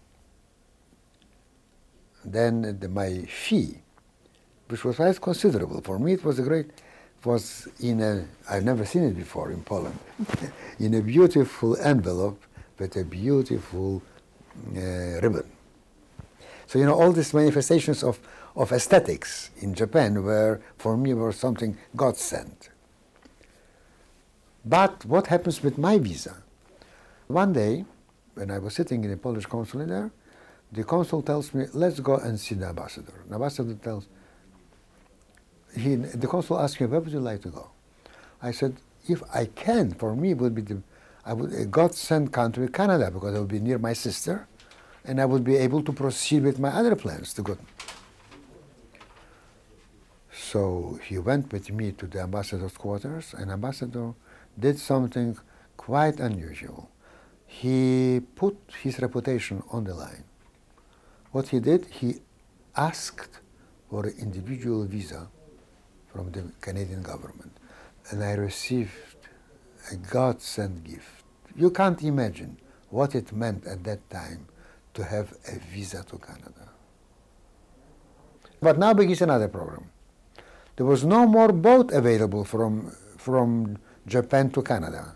Then 2.25 2.79
the, 2.79 2.89
my 2.89 3.21
fee, 3.23 3.81
which 4.69 4.83
was 4.83 4.95
quite 4.95 5.21
considerable, 5.21 5.81
for 5.81 5.99
me 5.99 6.13
it 6.13 6.23
was 6.23 6.39
a 6.39 6.43
great, 6.43 6.71
was 7.23 7.67
in 7.79 8.01
a, 8.01 8.25
I've 8.49 8.63
never 8.63 8.85
seen 8.85 9.03
it 9.03 9.15
before 9.15 9.51
in 9.51 9.61
Poland, 9.61 9.99
in 10.79 10.93
a 10.95 11.01
beautiful 11.01 11.77
envelope 11.77 12.41
with 12.79 12.95
a 12.95 13.03
beautiful 13.03 14.01
uh, 14.75 15.19
ribbon. 15.21 15.49
So, 16.67 16.79
you 16.79 16.85
know, 16.85 16.93
all 16.93 17.11
these 17.11 17.33
manifestations 17.33 18.03
of, 18.03 18.19
of 18.55 18.71
aesthetics 18.71 19.49
in 19.57 19.73
Japan 19.73 20.23
were, 20.23 20.61
for 20.77 20.95
me, 20.97 21.13
were 21.13 21.31
something 21.31 21.77
God 21.95 22.15
sent. 22.15 22.68
But 24.65 25.05
what 25.05 25.27
happens 25.27 25.63
with 25.63 25.77
my 25.77 25.97
visa? 25.97 26.43
One 27.27 27.53
day, 27.53 27.85
when 28.33 28.51
I 28.51 28.59
was 28.59 28.73
sitting 28.75 29.03
in 29.03 29.11
the 29.11 29.17
Polish 29.17 29.45
consulate 29.45 29.87
there, 29.87 30.11
the 30.71 30.83
consul 30.83 31.21
tells 31.21 31.53
me, 31.53 31.65
let's 31.73 31.99
go 31.99 32.17
and 32.17 32.39
see 32.39 32.55
the 32.55 32.67
ambassador. 32.67 33.13
The 33.27 33.35
ambassador 33.35 33.73
tells, 33.75 34.07
he, 35.75 35.95
the 35.95 36.27
consul 36.27 36.59
asks 36.59 36.79
me, 36.79 36.87
where 36.87 36.99
would 36.99 37.11
you 37.11 37.19
like 37.19 37.41
to 37.43 37.49
go? 37.49 37.69
I 38.41 38.51
said, 38.51 38.75
if 39.07 39.23
I 39.33 39.45
can, 39.45 39.91
for 39.91 40.15
me, 40.15 40.31
it 40.31 40.37
would 40.37 40.53
be 40.53 40.61
the 40.61 40.81
I 41.25 41.33
would, 41.33 41.53
a 41.53 41.65
God-sent 41.65 42.31
country, 42.31 42.67
Canada, 42.69 43.11
because 43.11 43.35
I 43.35 43.39
would 43.39 43.49
be 43.49 43.59
near 43.59 43.77
my 43.77 43.93
sister, 43.93 44.47
and 45.05 45.21
I 45.21 45.25
would 45.25 45.43
be 45.43 45.57
able 45.57 45.83
to 45.83 45.91
proceed 45.91 46.43
with 46.43 46.59
my 46.59 46.69
other 46.69 46.95
plans 46.95 47.33
to 47.35 47.41
go. 47.43 47.57
So 50.31 50.99
he 51.03 51.17
went 51.17 51.51
with 51.51 51.71
me 51.71 51.91
to 51.93 52.07
the 52.07 52.21
ambassador's 52.21 52.77
quarters, 52.77 53.35
and 53.37 53.51
ambassador 53.51 54.13
did 54.59 54.79
something 54.79 55.37
quite 55.77 56.19
unusual. 56.19 56.89
He 57.45 58.21
put 58.35 58.57
his 58.83 58.99
reputation 58.99 59.63
on 59.71 59.83
the 59.85 59.95
line. 59.95 60.23
What 61.31 61.49
he 61.49 61.59
did, 61.59 61.85
he 61.85 62.15
asked 62.75 63.39
for 63.89 64.05
an 64.05 64.15
individual 64.19 64.85
visa 64.85 65.27
from 66.11 66.31
the 66.31 66.43
Canadian 66.61 67.01
government. 67.01 67.51
And 68.09 68.23
I 68.23 68.33
received 68.33 68.91
a 69.91 69.95
God 69.95 70.41
sent 70.41 70.83
gift. 70.83 71.23
You 71.55 71.71
can't 71.71 72.01
imagine 72.03 72.57
what 72.89 73.15
it 73.15 73.31
meant 73.31 73.65
at 73.65 73.83
that 73.83 74.09
time 74.09 74.47
to 74.93 75.03
have 75.03 75.33
a 75.47 75.59
visa 75.73 76.03
to 76.03 76.17
Canada. 76.17 76.69
But 78.61 78.77
now 78.77 78.93
begins 78.93 79.21
another 79.21 79.47
problem. 79.47 79.89
There 80.75 80.85
was 80.85 81.03
no 81.03 81.27
more 81.27 81.51
boat 81.51 81.91
available 81.91 82.43
from, 82.43 82.95
from 83.17 83.77
Japan 84.09 84.49
to 84.51 84.61
Canada. 84.61 85.15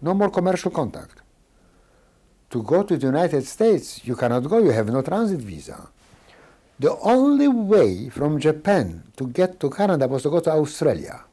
No 0.00 0.14
more 0.14 0.30
commercial 0.30 0.70
contact. 0.70 1.22
To 2.50 2.62
go 2.62 2.82
to 2.82 2.96
the 2.96 3.06
United 3.06 3.44
States, 3.46 4.04
you 4.04 4.16
cannot 4.16 4.40
go, 4.48 4.58
you 4.58 4.70
have 4.70 4.88
no 4.88 5.02
transit 5.02 5.40
visa. 5.40 5.88
The 6.78 6.96
only 6.98 7.48
way 7.48 8.08
from 8.08 8.38
Japan 8.38 9.02
to 9.16 9.26
get 9.26 9.60
to 9.60 9.70
Canada 9.70 10.06
was 10.08 10.22
to 10.22 10.30
go 10.30 10.40
to 10.40 10.52
Australia. 10.52 11.24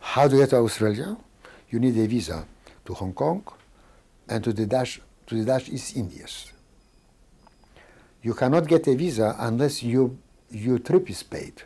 How 0.00 0.28
to 0.28 0.36
get 0.36 0.50
to 0.50 0.56
Australia? 0.56 1.16
You 1.68 1.80
need 1.80 1.96
a 1.98 2.06
visa 2.06 2.46
to 2.84 2.94
Hong 2.94 3.12
Kong 3.12 3.42
and 4.28 4.42
to 4.44 4.52
the 4.52 4.66
Dutch, 4.66 5.00
to 5.26 5.34
the 5.34 5.44
Dutch 5.44 5.68
East 5.68 5.96
Indies. 5.96 6.52
You 8.22 8.34
cannot 8.34 8.66
get 8.66 8.86
a 8.86 8.94
visa 8.94 9.34
unless 9.38 9.82
you, 9.82 10.18
your 10.50 10.78
trip 10.78 11.10
is 11.10 11.22
paid 11.22 11.62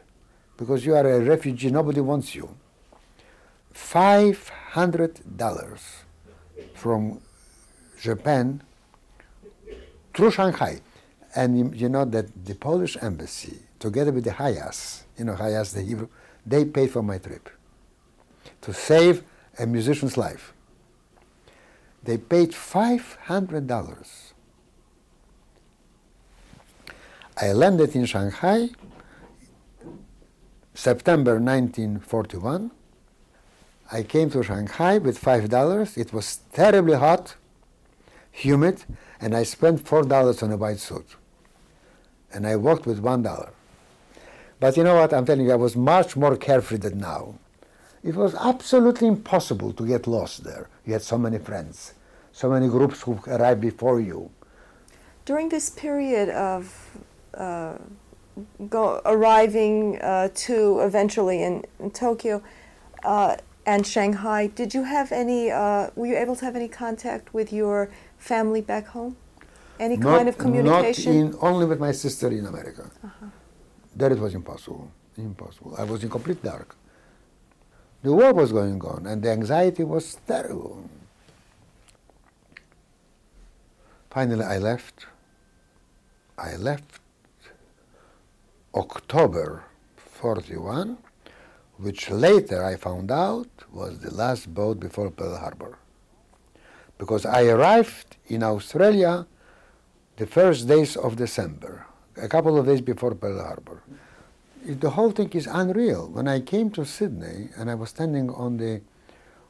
because 0.56 0.84
you 0.84 0.94
are 0.94 1.06
a 1.06 1.20
refugee, 1.20 1.70
nobody 1.70 2.00
wants 2.00 2.34
you. 2.34 2.48
$500 3.74 5.80
from 6.74 7.20
Japan 8.00 8.62
through 10.14 10.30
Shanghai. 10.30 10.80
And 11.34 11.58
you, 11.58 11.72
you, 11.74 11.88
know 11.88 12.04
that 12.04 12.44
the 12.44 12.54
Polish 12.54 12.96
embassy, 13.00 13.58
together 13.78 14.10
with 14.10 14.24
the 14.24 14.32
HIAS, 14.32 15.04
you 15.16 15.24
know, 15.24 15.34
HIAS, 15.34 15.74
the 15.74 15.82
Hebrew, 15.82 16.08
they 16.44 16.64
paid 16.64 16.90
for 16.90 17.02
my 17.02 17.18
trip. 17.18 17.48
to 18.62 18.72
save 18.72 19.22
a 19.58 19.66
musician's 19.66 20.16
life. 20.16 20.52
They 22.02 22.18
paid 22.18 22.52
$500. 22.52 24.32
I 27.36 27.52
landed 27.52 27.94
in 27.94 28.06
Shanghai 28.06 28.70
September 30.74 31.32
1941. 31.32 32.70
I 33.92 34.02
came 34.02 34.30
to 34.30 34.42
Shanghai 34.42 34.98
with 34.98 35.18
five 35.18 35.48
dollars. 35.48 35.96
It 35.96 36.12
was 36.12 36.40
terribly 36.52 36.96
hot, 36.96 37.34
humid, 38.30 38.84
and 39.20 39.34
I 39.34 39.42
spent 39.42 39.86
four 39.86 40.02
dollars 40.02 40.42
on 40.42 40.52
a 40.52 40.56
white 40.56 40.78
suit. 40.78 41.16
And 42.32 42.46
I 42.46 42.56
walked 42.56 42.86
with 42.86 43.00
one 43.00 43.22
dollar. 43.22 43.52
But 44.60 44.76
you 44.76 44.84
know 44.84 44.94
what? 44.94 45.12
I'm 45.12 45.24
telling 45.26 45.46
you, 45.46 45.52
I 45.52 45.56
was 45.56 45.74
much 45.74 46.16
more 46.16 46.36
carefree 46.36 46.78
than 46.78 46.98
now. 46.98 47.34
It 48.04 48.14
was 48.14 48.34
absolutely 48.34 49.08
impossible 49.08 49.72
to 49.72 49.86
get 49.86 50.06
lost 50.06 50.44
there. 50.44 50.68
You 50.86 50.92
had 50.92 51.02
so 51.02 51.18
many 51.18 51.38
friends, 51.38 51.94
so 52.32 52.48
many 52.48 52.68
groups 52.68 53.02
who 53.02 53.18
arrived 53.26 53.60
before 53.60 54.00
you. 54.00 54.30
During 55.24 55.48
this 55.48 55.68
period 55.70 56.28
of 56.30 56.98
uh, 57.34 57.76
go, 58.68 59.02
arriving 59.04 60.00
uh, 60.00 60.28
to 60.34 60.80
eventually 60.80 61.42
in, 61.42 61.64
in 61.78 61.90
Tokyo 61.90 62.42
uh, 63.04 63.36
and 63.66 63.86
Shanghai, 63.86 64.46
did 64.46 64.74
you 64.74 64.84
have 64.84 65.12
any? 65.12 65.50
Uh, 65.50 65.90
were 65.94 66.06
you 66.06 66.16
able 66.16 66.36
to 66.36 66.44
have 66.44 66.56
any 66.56 66.68
contact 66.68 67.34
with 67.34 67.52
your 67.52 67.90
family 68.18 68.60
back 68.60 68.86
home? 68.88 69.16
Any 69.78 69.96
not, 69.96 70.16
kind 70.16 70.28
of 70.28 70.38
communication? 70.38 71.30
Not 71.30 71.34
in, 71.34 71.38
only 71.40 71.66
with 71.66 71.80
my 71.80 71.92
sister 71.92 72.28
in 72.28 72.46
America. 72.46 72.90
There 73.94 74.12
it 74.12 74.18
was 74.18 74.34
impossible. 74.34 74.90
Impossible. 75.16 75.74
I 75.76 75.84
was 75.84 76.02
in 76.04 76.10
complete 76.10 76.42
dark. 76.42 76.76
The 78.02 78.12
war 78.12 78.32
was 78.32 78.52
going 78.52 78.80
on, 78.82 79.06
and 79.06 79.22
the 79.22 79.30
anxiety 79.30 79.84
was 79.84 80.16
terrible. 80.26 80.88
Finally, 84.10 84.44
I 84.44 84.58
left. 84.58 85.06
I 86.38 86.56
left 86.56 87.00
October 88.74 89.64
41, 89.96 90.96
which 91.80 92.10
later 92.10 92.62
I 92.62 92.76
found 92.76 93.10
out 93.10 93.48
was 93.72 94.00
the 94.00 94.12
last 94.12 94.52
boat 94.52 94.78
before 94.78 95.10
Pearl 95.10 95.36
Harbor. 95.36 95.78
Because 96.98 97.24
I 97.24 97.44
arrived 97.44 98.16
in 98.26 98.42
Australia 98.42 99.26
the 100.16 100.26
first 100.26 100.68
days 100.68 100.96
of 100.96 101.16
December, 101.16 101.86
a 102.16 102.28
couple 102.28 102.58
of 102.58 102.66
days 102.66 102.82
before 102.82 103.14
Pearl 103.14 103.42
Harbor. 103.42 103.82
The 104.62 104.90
whole 104.90 105.10
thing 105.10 105.30
is 105.30 105.46
unreal. 105.46 106.10
When 106.10 106.28
I 106.28 106.40
came 106.40 106.70
to 106.72 106.84
Sydney 106.84 107.48
and 107.56 107.70
I 107.70 107.74
was 107.74 107.88
standing 107.90 108.28
on 108.30 108.58
the 108.58 108.82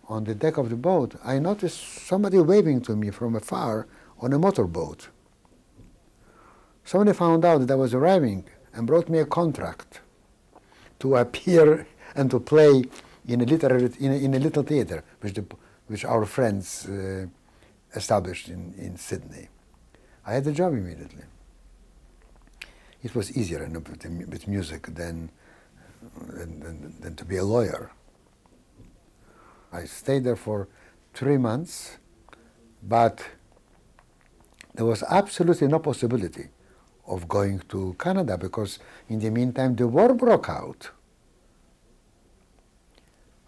on 0.09 0.25
the 0.25 0.35
deck 0.35 0.57
of 0.57 0.71
the 0.71 0.77
boat, 0.77 1.15
I 1.25 1.39
noticed 1.39 1.81
somebody 2.07 2.39
waving 2.39 2.81
to 2.83 2.97
me 2.97 3.11
from 3.11 3.37
afar 3.37 3.87
on 4.19 4.33
a 4.33 4.39
motorboat. 4.41 5.09
Somebody 6.85 7.17
found 7.17 7.45
out 7.45 7.59
that 7.59 7.71
I 7.71 7.77
was 7.77 7.95
arriving 7.95 8.45
and 8.75 8.89
brought 8.89 9.09
me 9.09 9.21
a 9.21 9.25
contract 9.25 10.01
to 10.99 11.15
appear 11.15 11.87
and 12.14 12.31
to 12.31 12.40
play 12.40 12.85
in 13.26 13.40
a 13.40 13.45
literary 13.45 13.90
in 14.00 14.12
a, 14.12 14.17
in 14.17 14.35
a 14.35 14.38
little 14.38 14.62
theater 14.62 15.05
which 15.21 15.35
the, 15.35 15.45
which 15.87 16.05
our 16.05 16.25
friends 16.25 16.87
uh, 16.87 17.26
established 17.95 18.49
in, 18.49 18.75
in 18.79 18.97
Sydney. 18.97 19.49
I 20.26 20.35
had 20.35 20.45
the 20.45 20.52
job 20.52 20.73
immediately. 20.73 21.25
It 23.02 23.14
was 23.14 23.37
easier 23.37 23.64
enough 23.64 23.88
with, 23.88 24.47
music 24.47 24.87
than, 24.95 25.31
than, 26.29 26.95
than 27.00 27.17
to 27.17 27.25
be 27.25 27.38
a 27.38 27.45
lawyer. 27.45 27.90
I 29.73 29.85
stayed 29.85 30.25
there 30.25 30.37
for 30.37 30.69
three 31.14 31.38
months, 31.38 31.99
but 32.83 33.25
there 34.75 34.85
was 34.85 35.03
absolutely 35.05 35.68
no 35.68 35.79
possibility 35.79 36.49
of 37.07 37.27
going 37.27 37.61
to 37.68 37.96
Canada 37.99 38.37
because 38.37 38.79
in 39.09 39.18
the 39.18 39.31
meantime 39.31 39.75
the 39.75 39.88
war 39.88 40.14
broke 40.14 40.49
out. 40.49 40.90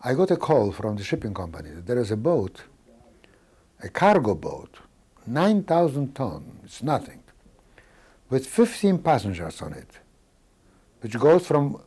I 0.05 0.15
got 0.15 0.31
a 0.33 0.37
call 0.37 0.73
from 0.73 0.97
the 0.97 1.05
shipping 1.05 1.33
company 1.33 1.71
there 1.87 1.99
is 1.99 2.11
a 2.11 2.17
boat, 2.17 2.62
a 3.83 3.88
cargo 3.88 4.35
boat, 4.35 4.79
9,000 5.27 6.15
ton, 6.15 6.59
it's 6.65 6.83
nothing, 6.83 7.23
with 8.29 8.47
15 8.47 8.99
passengers 8.99 9.62
on 9.62 9.75
it, 9.75 10.01
which 11.01 11.17
goes 11.19 11.47
from 11.47 11.81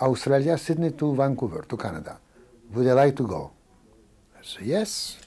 Australia, 0.00 0.58
Sydney 0.58 0.90
to 0.90 1.14
Vancouver, 1.14 1.64
to 1.68 1.76
Canada. 1.76 2.18
Would 2.72 2.86
I 2.88 2.92
like 2.92 3.16
to 3.16 3.26
go? 3.26 3.50
I 4.38 4.42
said, 4.42 4.62
yes. 4.66 5.18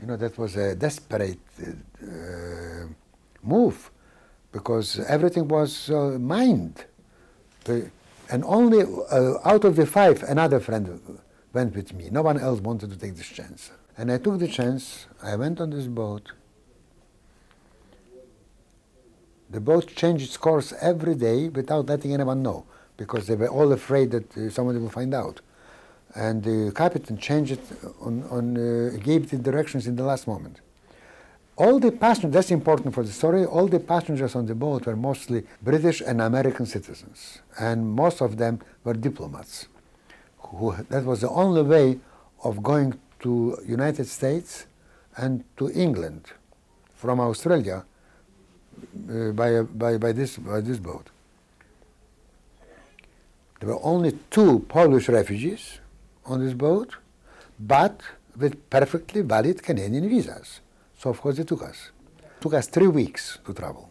You 0.00 0.06
know, 0.06 0.16
that 0.16 0.38
was 0.38 0.56
a 0.56 0.74
desperate 0.74 1.38
uh, 2.02 2.86
move 3.42 3.90
because 4.52 5.00
everything 5.00 5.46
was 5.48 5.90
uh, 5.90 6.16
mined. 6.18 6.84
The- 7.64 7.90
and 8.30 8.44
only 8.44 8.82
uh, 8.82 9.34
out 9.44 9.64
of 9.64 9.76
the 9.76 9.86
five, 9.86 10.22
another 10.22 10.60
friend 10.60 11.18
went 11.52 11.74
with 11.74 11.94
me. 11.94 12.10
No 12.10 12.22
one 12.22 12.38
else 12.38 12.60
wanted 12.60 12.90
to 12.90 12.98
take 12.98 13.16
this 13.16 13.26
chance. 13.26 13.70
And 13.96 14.12
I 14.12 14.18
took 14.18 14.38
the 14.38 14.48
chance. 14.48 15.06
I 15.22 15.36
went 15.36 15.60
on 15.60 15.70
this 15.70 15.86
boat. 15.86 16.32
The 19.50 19.60
boat 19.60 19.88
changed 19.96 20.24
its 20.24 20.36
course 20.36 20.74
every 20.80 21.14
day 21.14 21.48
without 21.48 21.86
letting 21.86 22.12
anyone 22.12 22.42
know 22.42 22.66
because 22.98 23.26
they 23.26 23.34
were 23.34 23.48
all 23.48 23.72
afraid 23.72 24.10
that 24.10 24.36
uh, 24.36 24.50
somebody 24.50 24.78
will 24.78 24.90
find 24.90 25.14
out. 25.14 25.40
And 26.14 26.42
the 26.42 26.72
captain 26.74 27.16
changed 27.16 27.52
it 27.52 27.60
on, 28.00 28.24
on 28.30 28.56
uh, 28.56 28.98
gave 28.98 29.30
the 29.30 29.38
directions 29.38 29.86
in 29.86 29.96
the 29.96 30.02
last 30.02 30.26
moment. 30.26 30.60
All 31.58 31.80
the 31.80 31.90
passengers, 31.90 32.34
that's 32.34 32.50
important 32.52 32.94
for 32.94 33.02
the 33.02 33.10
story, 33.10 33.44
all 33.44 33.66
the 33.66 33.80
passengers 33.80 34.36
on 34.36 34.46
the 34.46 34.54
boat 34.54 34.86
were 34.86 34.94
mostly 34.94 35.42
British 35.60 36.00
and 36.00 36.20
American 36.20 36.66
citizens. 36.66 37.40
And 37.58 37.84
most 37.84 38.20
of 38.22 38.36
them 38.36 38.60
were 38.84 38.94
diplomats. 38.94 39.66
Who, 40.38 40.76
that 40.88 41.04
was 41.04 41.22
the 41.22 41.28
only 41.30 41.62
way 41.62 41.98
of 42.44 42.62
going 42.62 43.00
to 43.20 43.58
United 43.66 44.06
States 44.06 44.66
and 45.16 45.42
to 45.56 45.68
England 45.72 46.26
from 46.94 47.18
Australia 47.18 47.84
uh, 49.10 49.32
by, 49.32 49.62
by, 49.62 49.98
by, 49.98 50.12
this, 50.12 50.36
by 50.36 50.60
this 50.60 50.78
boat. 50.78 51.10
There 53.58 53.70
were 53.70 53.82
only 53.82 54.16
two 54.30 54.60
Polish 54.68 55.08
refugees 55.08 55.80
on 56.24 56.44
this 56.44 56.54
boat, 56.54 56.94
but 57.58 58.00
with 58.36 58.70
perfectly 58.70 59.22
valid 59.22 59.60
Canadian 59.60 60.08
visas. 60.08 60.60
So 60.98 61.10
of 61.10 61.20
course 61.20 61.38
it 61.38 61.48
took 61.48 61.62
us. 61.62 61.90
took 62.40 62.54
us 62.54 62.66
three 62.68 62.88
weeks 62.88 63.38
to 63.46 63.54
travel. 63.54 63.90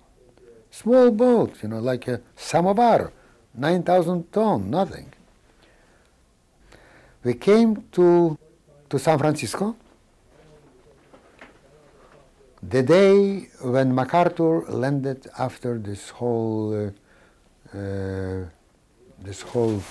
Small 0.70 1.12
boat, 1.12 1.52
you 1.64 1.70
know, 1.70 1.80
like 1.80 2.08
a 2.08 2.22
samovar, 2.36 3.12
9,000 3.56 4.32
ton, 4.32 4.70
nothing. 4.70 5.12
We 7.24 7.34
came 7.34 7.84
to, 7.94 8.38
to 8.90 9.00
San 9.00 9.18
Francisco 9.18 9.76
the 12.62 12.84
day 12.84 13.50
when 13.62 13.94
MacArthur 13.94 14.66
landed 14.70 15.28
after 15.38 15.78
this 15.78 16.10
whole 16.10 16.92
uh, 17.74 17.78
uh, 17.78 18.46
this 19.20 19.42
whole 19.42 19.82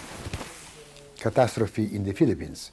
catastrophe 1.18 1.94
in 1.94 2.04
the 2.04 2.12
Philippines, 2.12 2.70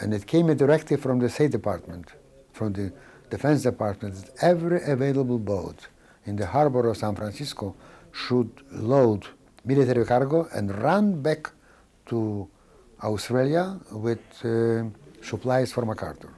and 0.00 0.12
it 0.12 0.26
came 0.26 0.48
a 0.50 0.54
directive 0.54 1.00
from 1.00 1.18
the 1.18 1.28
State 1.28 1.52
Department, 1.52 2.12
from 2.52 2.72
the 2.72 2.92
Defense 3.32 3.62
Department, 3.62 4.14
that 4.16 4.30
every 4.52 4.80
available 4.96 5.38
boat 5.38 5.78
in 6.26 6.36
the 6.36 6.46
harbor 6.46 6.84
of 6.90 6.98
San 6.98 7.14
Francisco 7.14 7.74
should 8.12 8.50
load 8.70 9.26
military 9.64 10.04
cargo 10.04 10.48
and 10.54 10.66
run 10.82 11.22
back 11.22 11.50
to 12.10 12.46
Australia 13.02 13.80
with 13.90 14.24
uh, 14.44 14.84
supplies 15.22 15.72
for 15.72 15.86
MacArthur. 15.86 16.32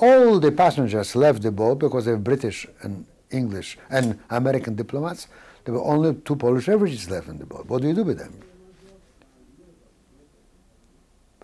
All 0.00 0.38
the 0.38 0.52
passengers 0.52 1.16
left 1.16 1.40
the 1.40 1.50
boat 1.50 1.78
because 1.78 2.04
they 2.04 2.12
were 2.12 2.26
British 2.32 2.66
and 2.82 3.06
English 3.30 3.78
and 3.90 4.18
American 4.28 4.74
diplomats. 4.74 5.28
There 5.64 5.74
were 5.74 5.86
only 5.94 6.14
two 6.26 6.36
Polish 6.36 6.68
refugees 6.68 7.08
left 7.10 7.28
in 7.28 7.38
the 7.38 7.46
boat. 7.46 7.64
What 7.66 7.80
do 7.80 7.88
you 7.88 7.94
do 7.94 8.04
with 8.04 8.18
them? 8.18 8.34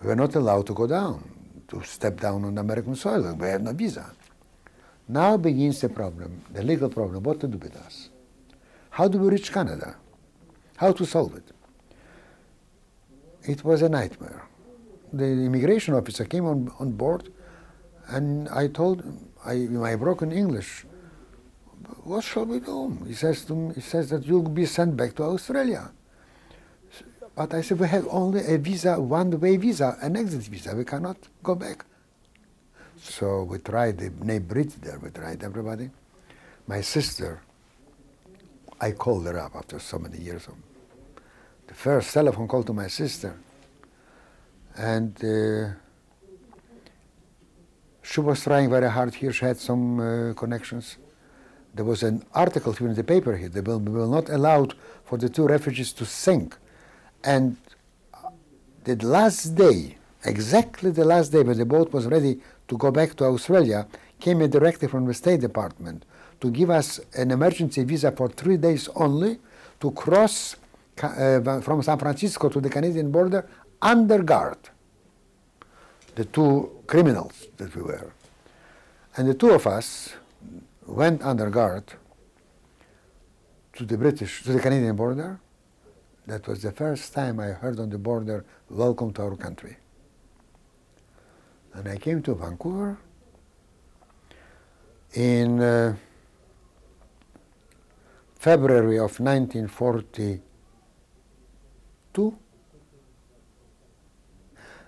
We 0.01 0.07
were 0.09 0.15
not 0.15 0.35
allowed 0.35 0.67
to 0.67 0.73
go 0.73 0.85
down, 0.85 1.19
to 1.67 1.81
step 1.83 2.19
down 2.19 2.45
on 2.45 2.57
American 2.57 2.95
soil. 2.95 3.33
We 3.33 3.47
have 3.47 3.61
no 3.61 3.73
visa. 3.73 4.11
Now 5.07 5.37
begins 5.37 5.81
the 5.81 5.89
problem, 5.89 6.41
the 6.51 6.63
legal 6.63 6.89
problem, 6.89 7.23
what 7.23 7.39
to 7.41 7.47
do 7.47 7.57
with 7.57 7.75
us. 7.75 8.09
How 8.89 9.07
do 9.07 9.19
we 9.19 9.29
reach 9.29 9.51
Canada? 9.51 9.97
How 10.77 10.91
to 10.91 11.05
solve 11.05 11.35
it? 11.35 11.51
It 13.43 13.63
was 13.63 13.81
a 13.81 13.89
nightmare. 13.89 14.47
The 15.13 15.25
immigration 15.25 15.93
officer 15.93 16.25
came 16.25 16.45
on, 16.45 16.71
on 16.79 16.91
board 16.91 17.31
and 18.07 18.49
I 18.49 18.67
told 18.67 19.01
him, 19.01 19.29
I, 19.43 19.53
in 19.53 19.79
my 19.79 19.95
broken 19.95 20.31
English, 20.31 20.85
what 22.03 22.23
shall 22.23 22.45
we 22.45 22.59
do? 22.59 22.97
He 23.07 23.13
says, 23.13 23.45
to 23.45 23.55
me, 23.55 23.75
he 23.75 23.81
says 23.81 24.09
that 24.09 24.25
you'll 24.25 24.49
be 24.49 24.65
sent 24.65 24.95
back 24.97 25.15
to 25.15 25.23
Australia. 25.23 25.91
But 27.35 27.53
I 27.53 27.61
said, 27.61 27.79
we 27.79 27.87
have 27.89 28.07
only 28.09 28.45
a 28.45 28.57
visa, 28.57 28.99
one-way 28.99 29.57
visa, 29.57 29.97
an 30.01 30.15
exit 30.15 30.43
visa. 30.43 30.73
We 30.75 30.85
cannot 30.85 31.17
go 31.43 31.55
back. 31.55 31.85
So 32.97 33.43
we 33.43 33.57
tried 33.59 33.97
the 33.97 34.09
name 34.23 34.47
there, 34.47 34.99
we 34.99 35.09
tried 35.09 35.43
everybody. 35.43 35.89
My 36.65 36.81
sister, 36.81 37.41
I 38.79 38.91
called 38.91 39.25
her 39.25 39.37
up 39.37 39.55
after 39.55 39.79
so 39.79 39.99
many 39.99 40.17
years. 40.17 40.47
The 41.67 41.73
first 41.73 42.13
telephone 42.13 42.47
call 42.47 42.63
to 42.63 42.73
my 42.73 42.87
sister. 42.87 43.35
And 44.77 45.13
uh, 45.23 45.69
she 48.01 48.21
was 48.21 48.43
trying 48.43 48.69
very 48.69 48.89
hard 48.89 49.13
here. 49.13 49.33
She 49.33 49.45
had 49.45 49.57
some 49.57 49.99
uh, 49.99 50.33
connections. 50.33 50.97
There 51.73 51.85
was 51.85 52.03
an 52.03 52.23
article 52.33 52.73
in 52.79 52.93
the 52.93 53.03
paper 53.03 53.35
here. 53.35 53.49
They 53.49 53.61
will, 53.61 53.79
will 53.79 54.09
not 54.09 54.29
allow 54.29 54.67
for 55.03 55.17
the 55.17 55.27
two 55.27 55.45
refugees 55.47 55.91
to 55.93 56.05
sink. 56.05 56.55
And 57.25 57.57
the 58.83 58.95
last 59.05 59.55
day, 59.55 59.97
exactly 60.23 60.91
the 60.91 61.05
last 61.05 61.31
day 61.31 61.41
when 61.41 61.57
the 61.57 61.65
boat 61.65 61.91
was 61.91 62.05
ready 62.05 62.39
to 62.67 62.77
go 62.77 62.91
back 62.91 63.15
to 63.15 63.25
Australia, 63.25 63.87
came 64.19 64.41
a 64.41 64.47
directive 64.47 64.91
from 64.91 65.05
the 65.05 65.13
State 65.13 65.41
Department 65.41 66.05
to 66.39 66.51
give 66.51 66.69
us 66.69 66.99
an 67.15 67.31
emergency 67.31 67.83
visa 67.83 68.11
for 68.11 68.29
three 68.29 68.57
days 68.57 68.87
only 68.95 69.39
to 69.79 69.91
cross 69.91 70.55
uh, 71.01 71.61
from 71.61 71.81
San 71.81 71.97
Francisco 71.97 72.49
to 72.49 72.61
the 72.61 72.69
Canadian 72.69 73.11
border 73.11 73.47
under 73.81 74.21
guard. 74.23 74.57
The 76.15 76.25
two 76.25 76.81
criminals 76.87 77.47
that 77.57 77.75
we 77.75 77.81
were. 77.81 78.11
And 79.17 79.27
the 79.27 79.33
two 79.33 79.51
of 79.51 79.67
us 79.67 80.13
went 80.85 81.21
under 81.23 81.49
guard 81.49 81.83
to 83.73 83.85
the 83.85 83.97
British, 83.97 84.43
to 84.43 84.53
the 84.53 84.59
Canadian 84.59 84.95
border. 84.95 85.39
That 86.27 86.47
was 86.47 86.61
the 86.63 86.71
first 86.71 87.13
time 87.13 87.39
I 87.39 87.49
heard 87.49 87.79
on 87.79 87.91
the 87.91 87.99
border, 87.99 88.43
welcome 88.69 89.13
to 89.13 89.21
our 89.21 89.35
country. 89.35 89.77
And 91.73 91.87
I 91.87 91.97
came 91.97 92.23
to 92.23 92.33
Vancouver 92.33 92.97
in 95.13 95.61
uh, 95.61 95.95
February 98.39 98.97
of 98.97 99.19
1942. 99.19 100.41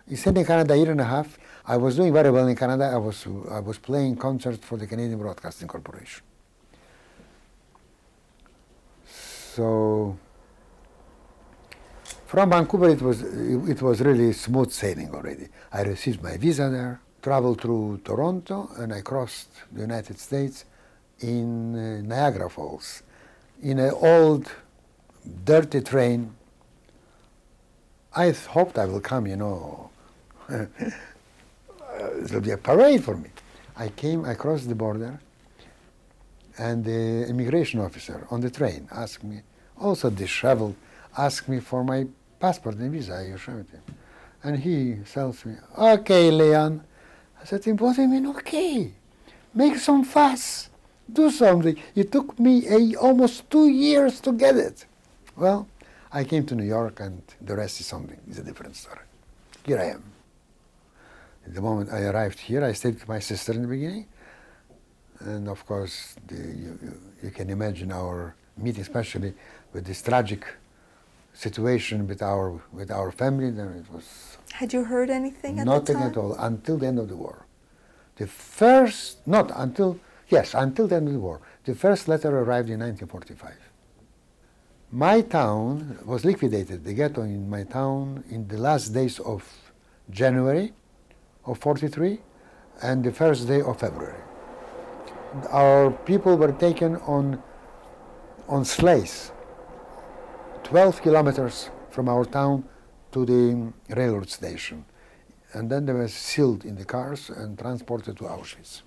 I 0.09 0.15
stayed 0.15 0.37
in 0.37 0.45
Canada 0.45 0.73
a 0.73 0.77
year 0.77 0.91
and 0.91 1.01
a 1.01 1.03
half. 1.03 1.37
I 1.67 1.75
was 1.77 1.97
doing 1.97 2.13
very 2.13 2.31
well 2.31 2.47
in 2.47 2.55
Canada. 2.55 2.85
I 2.85 2.97
was, 2.97 3.27
I 3.51 3.59
was 3.59 3.77
playing 3.77 4.15
concerts 4.15 4.65
for 4.65 4.77
the 4.77 4.87
Canadian 4.87 5.19
Broadcasting 5.19 5.67
Corporation. 5.67 6.23
So 9.05 10.17
from 12.27 12.49
Vancouver, 12.49 12.89
it 12.89 13.01
was, 13.01 13.21
it 13.21 13.81
was 13.81 14.01
really 14.01 14.33
smooth 14.33 14.71
sailing 14.71 15.09
already. 15.13 15.47
I 15.71 15.81
received 15.83 16.21
my 16.21 16.35
visa 16.37 16.69
there, 16.69 16.99
traveled 17.21 17.61
through 17.61 18.01
Toronto, 18.03 18.69
and 18.77 18.93
I 18.93 19.01
crossed 19.01 19.49
the 19.71 19.81
United 19.81 20.19
States 20.19 20.65
in 21.21 21.75
uh, 21.75 22.01
Niagara 22.01 22.49
Falls 22.49 23.03
in 23.61 23.79
an 23.79 23.91
old, 23.91 24.51
dirty 25.45 25.81
train. 25.81 26.35
I 28.13 28.31
hoped 28.31 28.77
I 28.77 28.85
will 28.85 29.01
come, 29.01 29.27
you 29.27 29.35
know. 29.35 29.89
it 30.49 32.31
will 32.31 32.41
be 32.41 32.51
a 32.51 32.57
parade 32.57 33.03
for 33.03 33.15
me. 33.15 33.29
I 33.75 33.89
came, 33.89 34.25
I 34.25 34.33
crossed 34.33 34.67
the 34.67 34.75
border, 34.75 35.19
and 36.57 36.83
the 36.83 37.27
immigration 37.27 37.79
officer 37.79 38.27
on 38.31 38.41
the 38.41 38.49
train 38.49 38.87
asked 38.91 39.23
me, 39.23 39.41
also 39.79 40.09
disheveled, 40.09 40.75
asked 41.17 41.47
me 41.47 41.59
for 41.59 41.83
my 41.83 42.07
passport 42.39 42.75
and 42.75 42.91
visa. 42.91 43.15
I 43.15 43.37
showed 43.37 43.69
him. 43.69 43.81
And 44.43 44.59
he 44.59 44.97
tells 45.11 45.45
me, 45.45 45.55
okay, 45.77 46.31
Leon. 46.31 46.83
I 47.41 47.45
said 47.45 47.61
to 47.63 47.69
him, 47.69 47.77
what 47.77 47.95
do 47.95 48.01
you 48.03 48.07
mean, 48.07 48.27
okay? 48.27 48.91
Make 49.53 49.77
some 49.77 50.03
fuss. 50.03 50.69
Do 51.11 51.31
something. 51.31 51.77
It 51.95 52.11
took 52.11 52.37
me 52.39 52.67
a, 52.67 52.95
almost 52.95 53.49
two 53.49 53.69
years 53.69 54.19
to 54.21 54.31
get 54.33 54.55
it. 54.57 54.85
Well, 55.35 55.67
I 56.11 56.23
came 56.23 56.45
to 56.47 56.55
New 56.55 56.65
York 56.65 56.99
and 56.99 57.21
the 57.41 57.55
rest 57.55 57.79
is 57.79 57.85
something. 57.85 58.19
It's 58.27 58.39
a 58.39 58.43
different 58.43 58.75
story. 58.75 58.99
Here 59.65 59.79
I 59.79 59.85
am. 59.91 60.03
The 61.47 61.61
moment 61.61 61.91
I 61.91 62.01
arrived 62.03 62.39
here, 62.39 62.63
I 62.63 62.73
stayed 62.73 62.95
with 62.95 63.07
my 63.07 63.19
sister 63.19 63.53
in 63.53 63.61
the 63.61 63.67
beginning. 63.67 64.07
And 65.19 65.47
of 65.47 65.65
course, 65.65 66.15
the, 66.27 66.35
you, 66.35 66.79
you, 66.81 67.01
you 67.23 67.31
can 67.31 67.49
imagine 67.49 67.91
our 67.91 68.35
meeting, 68.57 68.81
especially 68.81 69.33
with 69.73 69.85
this 69.85 70.01
tragic 70.01 70.45
situation 71.37 72.07
with 72.07 72.21
our 72.21 72.59
with 72.73 72.89
our 72.91 73.11
family. 73.11 73.51
Then 73.51 73.69
it 73.81 73.93
was. 73.93 74.37
Had 74.53 74.73
you 74.73 74.83
heard 74.83 75.09
anything 75.09 75.59
at 75.59 75.65
nothing 75.65 75.97
at 75.97 76.17
all 76.17 76.33
until 76.33 76.77
the 76.77 76.87
end 76.87 76.99
of 76.99 77.07
the 77.09 77.15
war. 77.15 77.45
The 78.15 78.27
first, 78.27 79.27
not 79.27 79.51
until 79.55 79.99
yes, 80.29 80.53
until 80.53 80.87
the 80.87 80.95
end 80.95 81.07
of 81.07 81.13
the 81.13 81.19
war. 81.19 81.41
The 81.65 81.75
first 81.75 82.07
letter 82.07 82.29
arrived 82.29 82.69
in 82.69 82.79
1945. 82.79 83.53
My 84.91 85.21
town 85.21 85.99
was 86.05 86.25
liquidated. 86.25 86.83
The 86.83 86.93
ghetto 86.93 87.21
in 87.21 87.49
my 87.49 87.63
town 87.63 88.23
in 88.29 88.47
the 88.47 88.57
last 88.57 88.93
days 88.93 89.19
of 89.19 89.43
January 90.09 90.73
of 91.45 91.59
43 91.59 92.19
and 92.81 93.03
the 93.03 93.11
first 93.11 93.47
day 93.47 93.61
of 93.61 93.79
February. 93.79 94.23
Our 95.51 95.91
people 95.91 96.35
were 96.37 96.53
taken 96.53 96.95
on 96.97 97.43
on 98.47 98.63
sleighs 98.63 99.31
12 100.67 101.01
kilometers 101.01 101.69
from 101.89 102.09
our 102.09 102.25
town 102.25 102.61
to 103.13 103.25
the 103.25 103.71
railroad 103.95 104.29
station. 104.29 104.83
And 105.53 105.69
then 105.69 105.85
they 105.85 105.93
were 105.93 106.09
sealed 106.09 106.65
in 106.65 106.75
the 106.75 106.83
cars 106.83 107.29
and 107.29 107.57
transported 107.57 108.17
to 108.17 108.25
Auschwitz. 108.25 108.81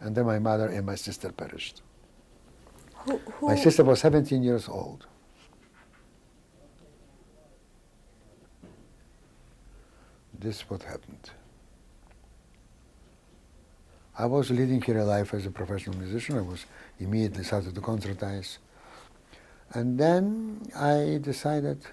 And 0.00 0.16
then 0.16 0.24
my 0.24 0.38
mother 0.38 0.68
and 0.68 0.86
my 0.86 0.94
sister 0.94 1.30
perished. 1.30 1.82
Who, 3.04 3.18
who, 3.18 3.48
My 3.48 3.56
sister 3.56 3.84
was 3.84 4.00
17 4.00 4.42
years 4.42 4.70
old. 4.70 5.06
This 10.38 10.56
is 10.56 10.70
what 10.70 10.82
happened. 10.82 11.30
I 14.16 14.24
was 14.24 14.50
leading 14.50 14.80
here 14.80 14.98
a 14.98 15.04
life 15.04 15.34
as 15.34 15.44
a 15.44 15.50
professional 15.50 15.98
musician. 15.98 16.38
I 16.38 16.40
was 16.40 16.64
immediately 16.98 17.44
started 17.44 17.74
to 17.74 17.82
concertize. 17.82 18.56
And 19.74 19.98
then 19.98 20.62
I 20.74 21.18
decided 21.20 21.84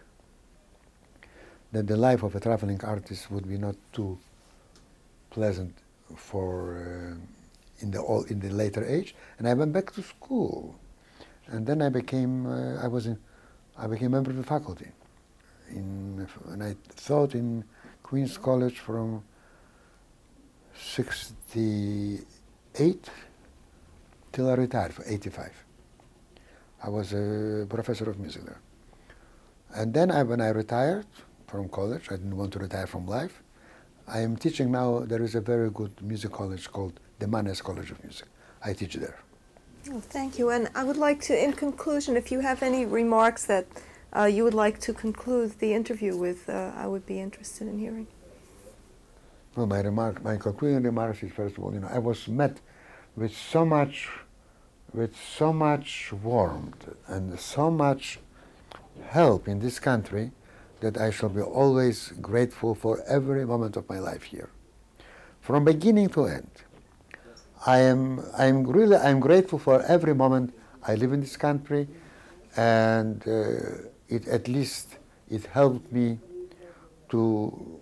that 1.73 1.88
the 1.88 1.97
life 1.97 2.23
of 2.23 2.33
a 2.35 2.39
traveling 2.39 2.81
artist 2.83 3.29
would 3.29 3.47
be 3.47 3.57
not 3.57 3.75
too 3.91 4.17
pleasant 5.29 5.75
for 6.15 6.77
uh, 6.77 7.15
in 7.81 7.91
the 7.91 7.99
all, 7.99 8.23
in 8.23 8.39
the 8.39 8.49
later 8.49 8.85
age, 8.85 9.13
and 9.38 9.47
I 9.47 9.53
went 9.53 9.73
back 9.73 9.91
to 9.93 10.01
school, 10.01 10.75
and 11.47 11.67
then 11.67 11.81
I 11.81 11.89
became 11.89 12.45
uh, 12.45 12.81
I 12.81 12.88
was 12.88 13.07
in, 13.07 13.17
I 13.77 13.88
became 13.88 14.11
member 14.11 14.31
of 14.31 14.38
the 14.38 14.43
faculty, 14.43 14.88
in 15.69 16.25
and 16.47 16.63
I 16.63 16.77
taught 16.95 17.35
in 17.35 17.65
Queens 18.03 18.38
College 18.38 18.79
from 18.79 19.25
'68 20.77 23.09
till 24.31 24.49
I 24.49 24.53
retired 24.53 24.93
for 24.93 25.03
'85. 25.05 25.64
I 26.86 26.89
was 26.89 27.13
a 27.13 27.65
professor 27.67 28.08
of 28.12 28.19
music 28.19 28.43
there. 28.45 28.62
And 29.74 29.91
then 29.91 30.12
I, 30.12 30.21
when 30.21 30.39
I 30.39 30.50
retired 30.50 31.08
from 31.48 31.67
college, 31.69 32.06
I 32.12 32.15
didn't 32.17 32.38
want 32.38 32.54
to 32.54 32.60
retire 32.60 32.86
from 32.86 33.08
life. 33.08 33.41
I 34.08 34.19
am 34.19 34.38
teaching 34.38 34.71
now, 34.71 35.00
there 35.00 35.24
is 35.24 35.34
a 35.34 35.41
very 35.41 35.71
good 35.71 35.93
music 36.04 36.32
college 36.32 36.71
called 36.71 37.00
the 37.17 37.28
Mannes 37.28 37.60
College 37.60 37.89
of 37.89 38.04
Music. 38.04 38.28
I 38.63 38.74
teach 38.74 38.93
there. 38.93 39.17
Thank 40.17 40.38
you. 40.38 40.52
And 40.52 40.69
I 40.76 40.84
would 40.84 40.98
like 40.98 41.21
to, 41.21 41.43
in 41.43 41.54
conclusion, 41.54 42.15
if 42.15 42.32
you 42.32 42.39
have 42.41 42.62
any 42.62 42.86
remarks 42.86 43.45
that 43.48 43.65
uh, 44.15 44.26
you 44.26 44.43
would 44.43 44.54
like 44.54 44.80
to 44.82 44.93
conclude 44.93 45.58
the 45.58 45.74
interview 45.74 46.15
with, 46.15 46.48
uh, 46.48 46.71
I 46.76 46.86
would 46.86 47.08
be 47.08 47.19
interested 47.19 47.67
in 47.67 47.80
hearing. 47.80 48.08
Well, 49.56 49.65
my 49.65 49.82
remark, 49.82 50.24
my 50.24 50.38
concluding 50.38 50.84
remarks 50.84 51.24
is 51.24 51.32
first 51.32 51.58
of 51.58 51.63
all, 51.63 51.74
you 51.74 51.80
know, 51.80 51.89
I 51.91 51.98
was 51.98 52.28
met 52.28 52.60
with 53.15 53.36
so 53.36 53.65
much 53.65 54.08
with 54.95 55.15
so 55.17 55.51
much 55.51 56.13
warmth 56.23 56.88
and 57.08 57.38
so 57.39 57.69
much 57.69 58.19
help 59.08 59.47
in 59.47 59.60
this 59.60 59.79
country 59.79 60.31
that 60.79 60.97
I 60.97 61.10
shall 61.12 61.29
be 61.29 61.41
always 61.41 62.13
grateful 62.21 62.75
for 62.75 63.03
every 63.08 63.45
moment 63.45 63.75
of 63.75 63.88
my 63.89 63.99
life 63.99 64.23
here, 64.23 64.49
from 65.41 65.65
beginning 65.65 66.10
to 66.10 66.25
end. 66.25 66.51
I 67.65 67.79
am, 67.79 68.23
I 68.38 68.45
am 68.45 68.63
really, 68.63 68.95
I 68.95 69.10
am 69.10 69.19
grateful 69.19 69.60
for 69.60 69.81
every 69.84 70.13
moment 70.13 70.53
I 70.84 70.95
live 70.95 71.12
in 71.13 71.21
this 71.21 71.36
country, 71.36 71.88
and 72.55 73.27
uh, 73.27 73.89
it 74.08 74.27
at 74.27 74.47
least 74.47 74.97
it 75.29 75.45
helped 75.47 75.91
me 75.91 76.19
to, 77.10 77.79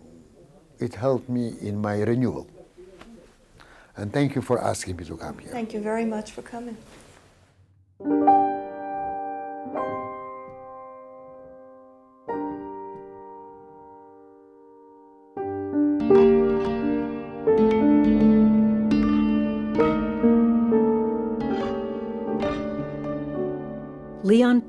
it 0.80 0.96
helped 0.96 1.30
me 1.30 1.56
in 1.62 1.82
my 1.82 2.02
renewal. 2.02 2.48
And 3.96 4.12
thank 4.12 4.36
you 4.36 4.42
for 4.42 4.60
asking 4.60 4.96
me 4.96 5.06
to 5.06 5.18
come 5.18 5.38
here. 5.38 5.52
Thank 5.52 5.74
you 5.74 5.82
very 5.82 6.06
much 6.06 6.32
for 6.32 6.42
coming. 6.42 6.78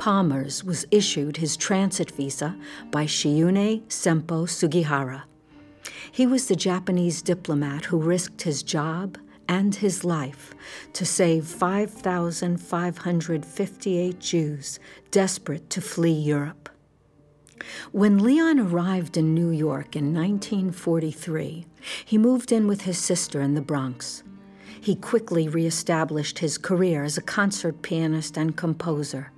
Pommers 0.04 0.62
was 0.62 0.84
issued 0.90 1.38
his 1.38 1.56
transit 1.56 2.10
visa 2.10 2.54
by 2.90 3.06
Chiune 3.06 3.80
Sempo 3.88 4.46
Sugihara. 4.46 5.24
He 6.12 6.26
was 6.26 6.46
the 6.46 6.54
Japanese 6.54 7.22
diplomat 7.22 7.86
who 7.86 7.96
risked 7.96 8.42
his 8.42 8.62
job 8.62 9.16
and 9.48 9.74
his 9.74 10.04
life 10.04 10.52
to 10.92 11.06
save 11.06 11.46
5,558 11.46 14.20
Jews 14.20 14.78
desperate 15.10 15.70
to 15.70 15.80
flee 15.80 16.12
Europe. 16.12 16.68
When 17.90 18.18
Leon 18.18 18.60
arrived 18.60 19.16
in 19.16 19.32
New 19.32 19.48
York 19.48 19.96
in 19.96 20.12
1943, 20.12 21.64
he 22.04 22.18
moved 22.18 22.52
in 22.52 22.66
with 22.66 22.82
his 22.82 22.98
sister 22.98 23.40
in 23.40 23.54
the 23.54 23.62
Bronx. 23.62 24.22
He 24.82 24.96
quickly 24.96 25.48
reestablished 25.48 26.40
his 26.40 26.58
career 26.58 27.04
as 27.04 27.16
a 27.16 27.22
concert 27.22 27.80
pianist 27.80 28.36
and 28.36 28.54
composer. 28.54 29.30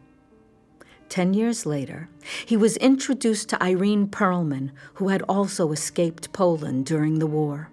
Ten 1.08 1.34
years 1.34 1.64
later, 1.64 2.08
he 2.44 2.56
was 2.56 2.76
introduced 2.78 3.48
to 3.50 3.62
Irene 3.62 4.08
Perlman, 4.08 4.70
who 4.94 5.08
had 5.08 5.22
also 5.22 5.72
escaped 5.72 6.32
Poland 6.32 6.86
during 6.86 7.18
the 7.18 7.26
war. 7.26 7.70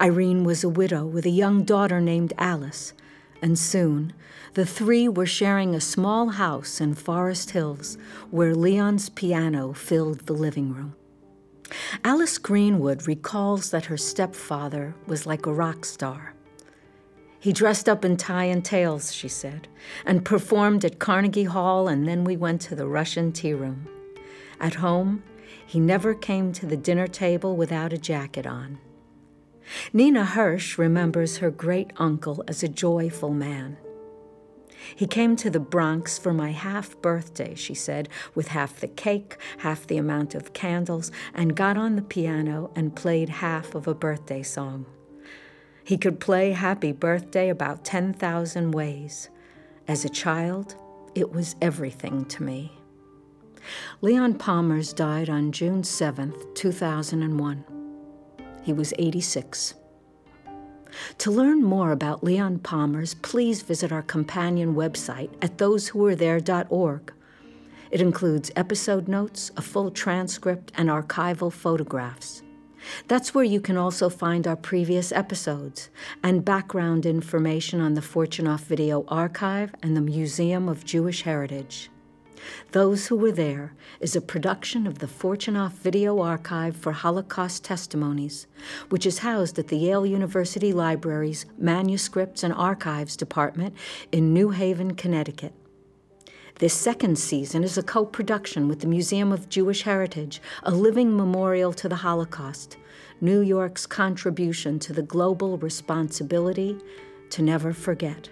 Irene 0.00 0.44
was 0.44 0.62
a 0.62 0.68
widow 0.68 1.06
with 1.06 1.24
a 1.26 1.30
young 1.30 1.64
daughter 1.64 2.00
named 2.00 2.32
Alice, 2.36 2.92
and 3.40 3.58
soon 3.58 4.12
the 4.54 4.66
three 4.66 5.08
were 5.08 5.26
sharing 5.26 5.74
a 5.74 5.80
small 5.80 6.30
house 6.30 6.80
in 6.80 6.94
Forest 6.94 7.50
Hills 7.52 7.96
where 8.30 8.54
Leon's 8.54 9.08
piano 9.08 9.72
filled 9.72 10.26
the 10.26 10.34
living 10.34 10.72
room. 10.72 10.94
Alice 12.04 12.36
Greenwood 12.38 13.08
recalls 13.08 13.70
that 13.70 13.86
her 13.86 13.96
stepfather 13.96 14.94
was 15.06 15.26
like 15.26 15.46
a 15.46 15.52
rock 15.52 15.84
star. 15.84 16.34
He 17.42 17.52
dressed 17.52 17.88
up 17.88 18.04
in 18.04 18.18
tie 18.18 18.44
and 18.44 18.64
tails, 18.64 19.12
she 19.12 19.26
said, 19.26 19.66
and 20.06 20.24
performed 20.24 20.84
at 20.84 21.00
Carnegie 21.00 21.42
Hall, 21.42 21.88
and 21.88 22.06
then 22.06 22.22
we 22.22 22.36
went 22.36 22.60
to 22.60 22.76
the 22.76 22.86
Russian 22.86 23.32
tea 23.32 23.52
room. 23.52 23.88
At 24.60 24.74
home, 24.74 25.24
he 25.66 25.80
never 25.80 26.14
came 26.14 26.52
to 26.52 26.66
the 26.66 26.76
dinner 26.76 27.08
table 27.08 27.56
without 27.56 27.92
a 27.92 27.98
jacket 27.98 28.46
on. 28.46 28.78
Nina 29.92 30.24
Hirsch 30.24 30.78
remembers 30.78 31.38
her 31.38 31.50
great 31.50 31.92
uncle 31.96 32.44
as 32.46 32.62
a 32.62 32.68
joyful 32.68 33.30
man. 33.30 33.76
He 34.94 35.08
came 35.08 35.34
to 35.34 35.50
the 35.50 35.58
Bronx 35.58 36.18
for 36.18 36.32
my 36.32 36.52
half 36.52 36.96
birthday, 37.02 37.56
she 37.56 37.74
said, 37.74 38.08
with 38.36 38.48
half 38.48 38.78
the 38.78 38.86
cake, 38.86 39.36
half 39.58 39.84
the 39.84 39.96
amount 39.96 40.36
of 40.36 40.52
candles, 40.52 41.10
and 41.34 41.56
got 41.56 41.76
on 41.76 41.96
the 41.96 42.02
piano 42.02 42.70
and 42.76 42.94
played 42.94 43.30
half 43.30 43.74
of 43.74 43.88
a 43.88 43.94
birthday 43.94 44.44
song. 44.44 44.86
He 45.84 45.98
could 45.98 46.20
play 46.20 46.52
Happy 46.52 46.92
Birthday 46.92 47.48
about 47.48 47.84
10,000 47.84 48.70
ways. 48.70 49.28
As 49.88 50.04
a 50.04 50.08
child, 50.08 50.76
it 51.14 51.32
was 51.32 51.56
everything 51.60 52.24
to 52.26 52.42
me. 52.42 52.72
Leon 54.00 54.34
Pommers 54.34 54.94
died 54.94 55.28
on 55.28 55.52
June 55.52 55.84
7, 55.84 56.34
2001. 56.54 57.64
He 58.62 58.72
was 58.72 58.94
86. 58.98 59.74
To 61.18 61.30
learn 61.30 61.62
more 61.62 61.90
about 61.90 62.22
Leon 62.22 62.58
Pommers, 62.60 63.20
please 63.22 63.62
visit 63.62 63.92
our 63.92 64.02
companion 64.02 64.74
website 64.74 65.30
at 65.40 65.56
thosewhowerethere.org. 65.56 67.12
It 67.90 68.00
includes 68.00 68.50
episode 68.56 69.08
notes, 69.08 69.50
a 69.56 69.62
full 69.62 69.90
transcript, 69.90 70.72
and 70.76 70.88
archival 70.88 71.52
photographs. 71.52 72.42
That's 73.08 73.34
where 73.34 73.44
you 73.44 73.60
can 73.60 73.76
also 73.76 74.08
find 74.08 74.46
our 74.46 74.56
previous 74.56 75.12
episodes 75.12 75.90
and 76.22 76.44
background 76.44 77.06
information 77.06 77.80
on 77.80 77.94
the 77.94 78.00
Fortunoff 78.00 78.60
Video 78.60 79.04
Archive 79.08 79.74
and 79.82 79.96
the 79.96 80.00
Museum 80.00 80.68
of 80.68 80.84
Jewish 80.84 81.22
Heritage. 81.22 81.90
Those 82.72 83.06
Who 83.06 83.16
Were 83.16 83.32
There 83.32 83.74
is 84.00 84.16
a 84.16 84.20
production 84.20 84.86
of 84.86 84.98
the 84.98 85.06
Fortunoff 85.06 85.72
Video 85.72 86.20
Archive 86.20 86.76
for 86.76 86.92
Holocaust 86.92 87.64
Testimonies, 87.64 88.46
which 88.88 89.06
is 89.06 89.18
housed 89.18 89.58
at 89.58 89.68
the 89.68 89.76
Yale 89.76 90.06
University 90.06 90.72
Library's 90.72 91.46
Manuscripts 91.56 92.42
and 92.42 92.52
Archives 92.52 93.16
Department 93.16 93.74
in 94.10 94.34
New 94.34 94.50
Haven, 94.50 94.94
Connecticut. 94.94 95.54
This 96.58 96.74
second 96.74 97.18
season 97.18 97.64
is 97.64 97.76
a 97.76 97.82
co 97.82 98.04
production 98.04 98.68
with 98.68 98.80
the 98.80 98.86
Museum 98.86 99.32
of 99.32 99.48
Jewish 99.48 99.82
Heritage, 99.82 100.40
a 100.62 100.70
living 100.70 101.16
memorial 101.16 101.72
to 101.72 101.88
the 101.88 101.96
Holocaust, 101.96 102.76
New 103.20 103.40
York's 103.40 103.86
contribution 103.86 104.78
to 104.80 104.92
the 104.92 105.02
global 105.02 105.58
responsibility 105.58 106.78
to 107.30 107.42
never 107.42 107.72
forget. 107.72 108.28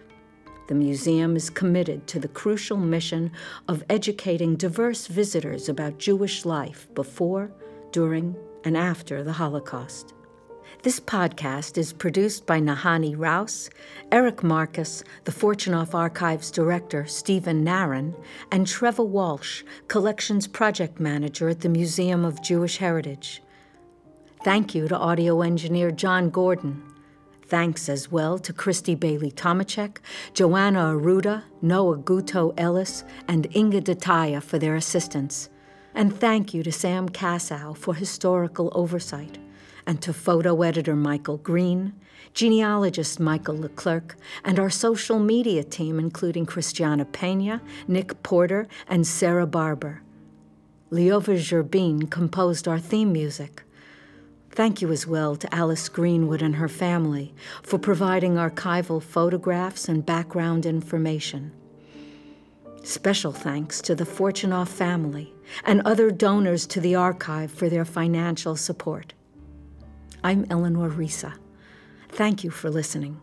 The 0.69 0.75
museum 0.75 1.35
is 1.35 1.51
committed 1.51 2.07
to 2.09 2.21
the 2.21 2.29
crucial 2.29 2.77
mission 2.77 3.33
of 3.67 3.83
educating 3.91 4.55
diverse 4.55 5.09
visitors 5.09 5.69
about 5.69 5.99
Jewish 5.99 6.45
life 6.45 6.87
before, 6.95 7.51
during, 7.91 8.37
and 8.63 8.77
after 8.77 9.25
the 9.25 9.33
Holocaust. 9.33 10.15
This 10.83 10.99
podcast 10.99 11.77
is 11.77 11.93
produced 11.93 12.47
by 12.47 12.59
Nahanni 12.59 13.15
Rous, 13.15 13.69
Eric 14.11 14.43
Marcus, 14.43 15.05
the 15.25 15.31
Fortunoff 15.31 15.95
Archives 15.95 16.51
Director 16.51 17.05
Stephen 17.05 17.63
Naron, 17.63 18.15
and 18.51 18.67
Trevor 18.67 19.05
Walsh, 19.05 19.63
Collections 19.89 20.47
Project 20.47 20.99
Manager 20.99 21.51
at 21.51 21.61
the 21.61 21.69
Museum 21.69 22.25
of 22.25 22.43
Jewish 22.43 22.79
Heritage. 22.79 23.43
Thank 24.43 24.75
you 24.75 24.89
to 24.89 24.97
audio 24.97 25.43
engineer 25.43 25.91
John 25.91 26.31
Gordon. 26.31 26.83
Thanks 27.45 27.91
as 27.91 28.11
well 28.11 28.39
to 28.39 28.55
Christy 28.55 28.95
Bailey 28.95 29.31
Tomachek, 29.31 29.99
Joanna 30.33 30.95
Aruda, 30.95 31.43
Noah 31.61 31.99
Guto 31.99 32.55
Ellis, 32.57 33.05
and 33.29 33.55
Inga 33.55 33.83
Dataya 33.83 34.43
for 34.43 34.59
their 34.59 34.77
assistance. 34.77 35.51
And 35.95 36.19
thank 36.19 36.55
you 36.55 36.63
to 36.63 36.73
Sam 36.73 37.11
Kassow 37.11 37.77
for 37.77 37.95
historical 37.95 38.73
oversight 38.75 39.37
and 39.87 40.01
to 40.03 40.13
photo 40.13 40.63
editor 40.63 40.97
Michael 40.97 41.39
Green, 41.39 41.93
genealogist 42.35 43.19
Michael 43.19 43.59
Leclerc, 43.59 44.17
and 44.45 44.59
our 44.59 44.71
social 44.71 45.19
media 45.19 45.65
team, 45.65 45.99
including 45.99 46.47
Christiana 46.47 47.05
Pena, 47.05 47.61
Nick 47.89 48.23
Porter, 48.23 48.69
and 48.89 49.07
Sarah 49.07 49.47
Barber. 49.47 50.03
Leova 50.91 51.37
Gerbin 51.37 52.11
composed 52.11 52.67
our 52.67 52.79
theme 52.79 53.13
music. 53.13 53.63
Thank 54.51 54.83
you 54.83 54.91
as 54.91 55.07
well 55.07 55.37
to 55.37 55.55
Alice 55.55 55.89
Greenwood 55.89 56.43
and 56.43 56.57
her 56.57 56.69
family 56.69 57.33
for 57.63 57.79
providing 57.79 58.35
archival 58.35 59.01
photographs 59.01 59.89
and 59.89 60.05
background 60.05 60.67
information. 60.67 61.53
Special 62.83 63.33
thanks 63.33 63.81
to 63.83 63.95
the 63.95 64.05
Fortunoff 64.05 64.69
family 64.69 65.33
and 65.65 65.83
other 65.83 66.11
donors 66.11 66.67
to 66.67 66.81
the 66.81 66.97
archive 66.97 67.53
for 67.53 67.69
their 67.69 67.85
financial 67.85 68.57
support. 68.57 69.13
I'm 70.23 70.47
Eleanor 70.51 70.91
Reissa. 70.91 71.35
Thank 72.11 72.45
you 72.45 72.51
for 72.51 72.69
listening. 72.69 73.21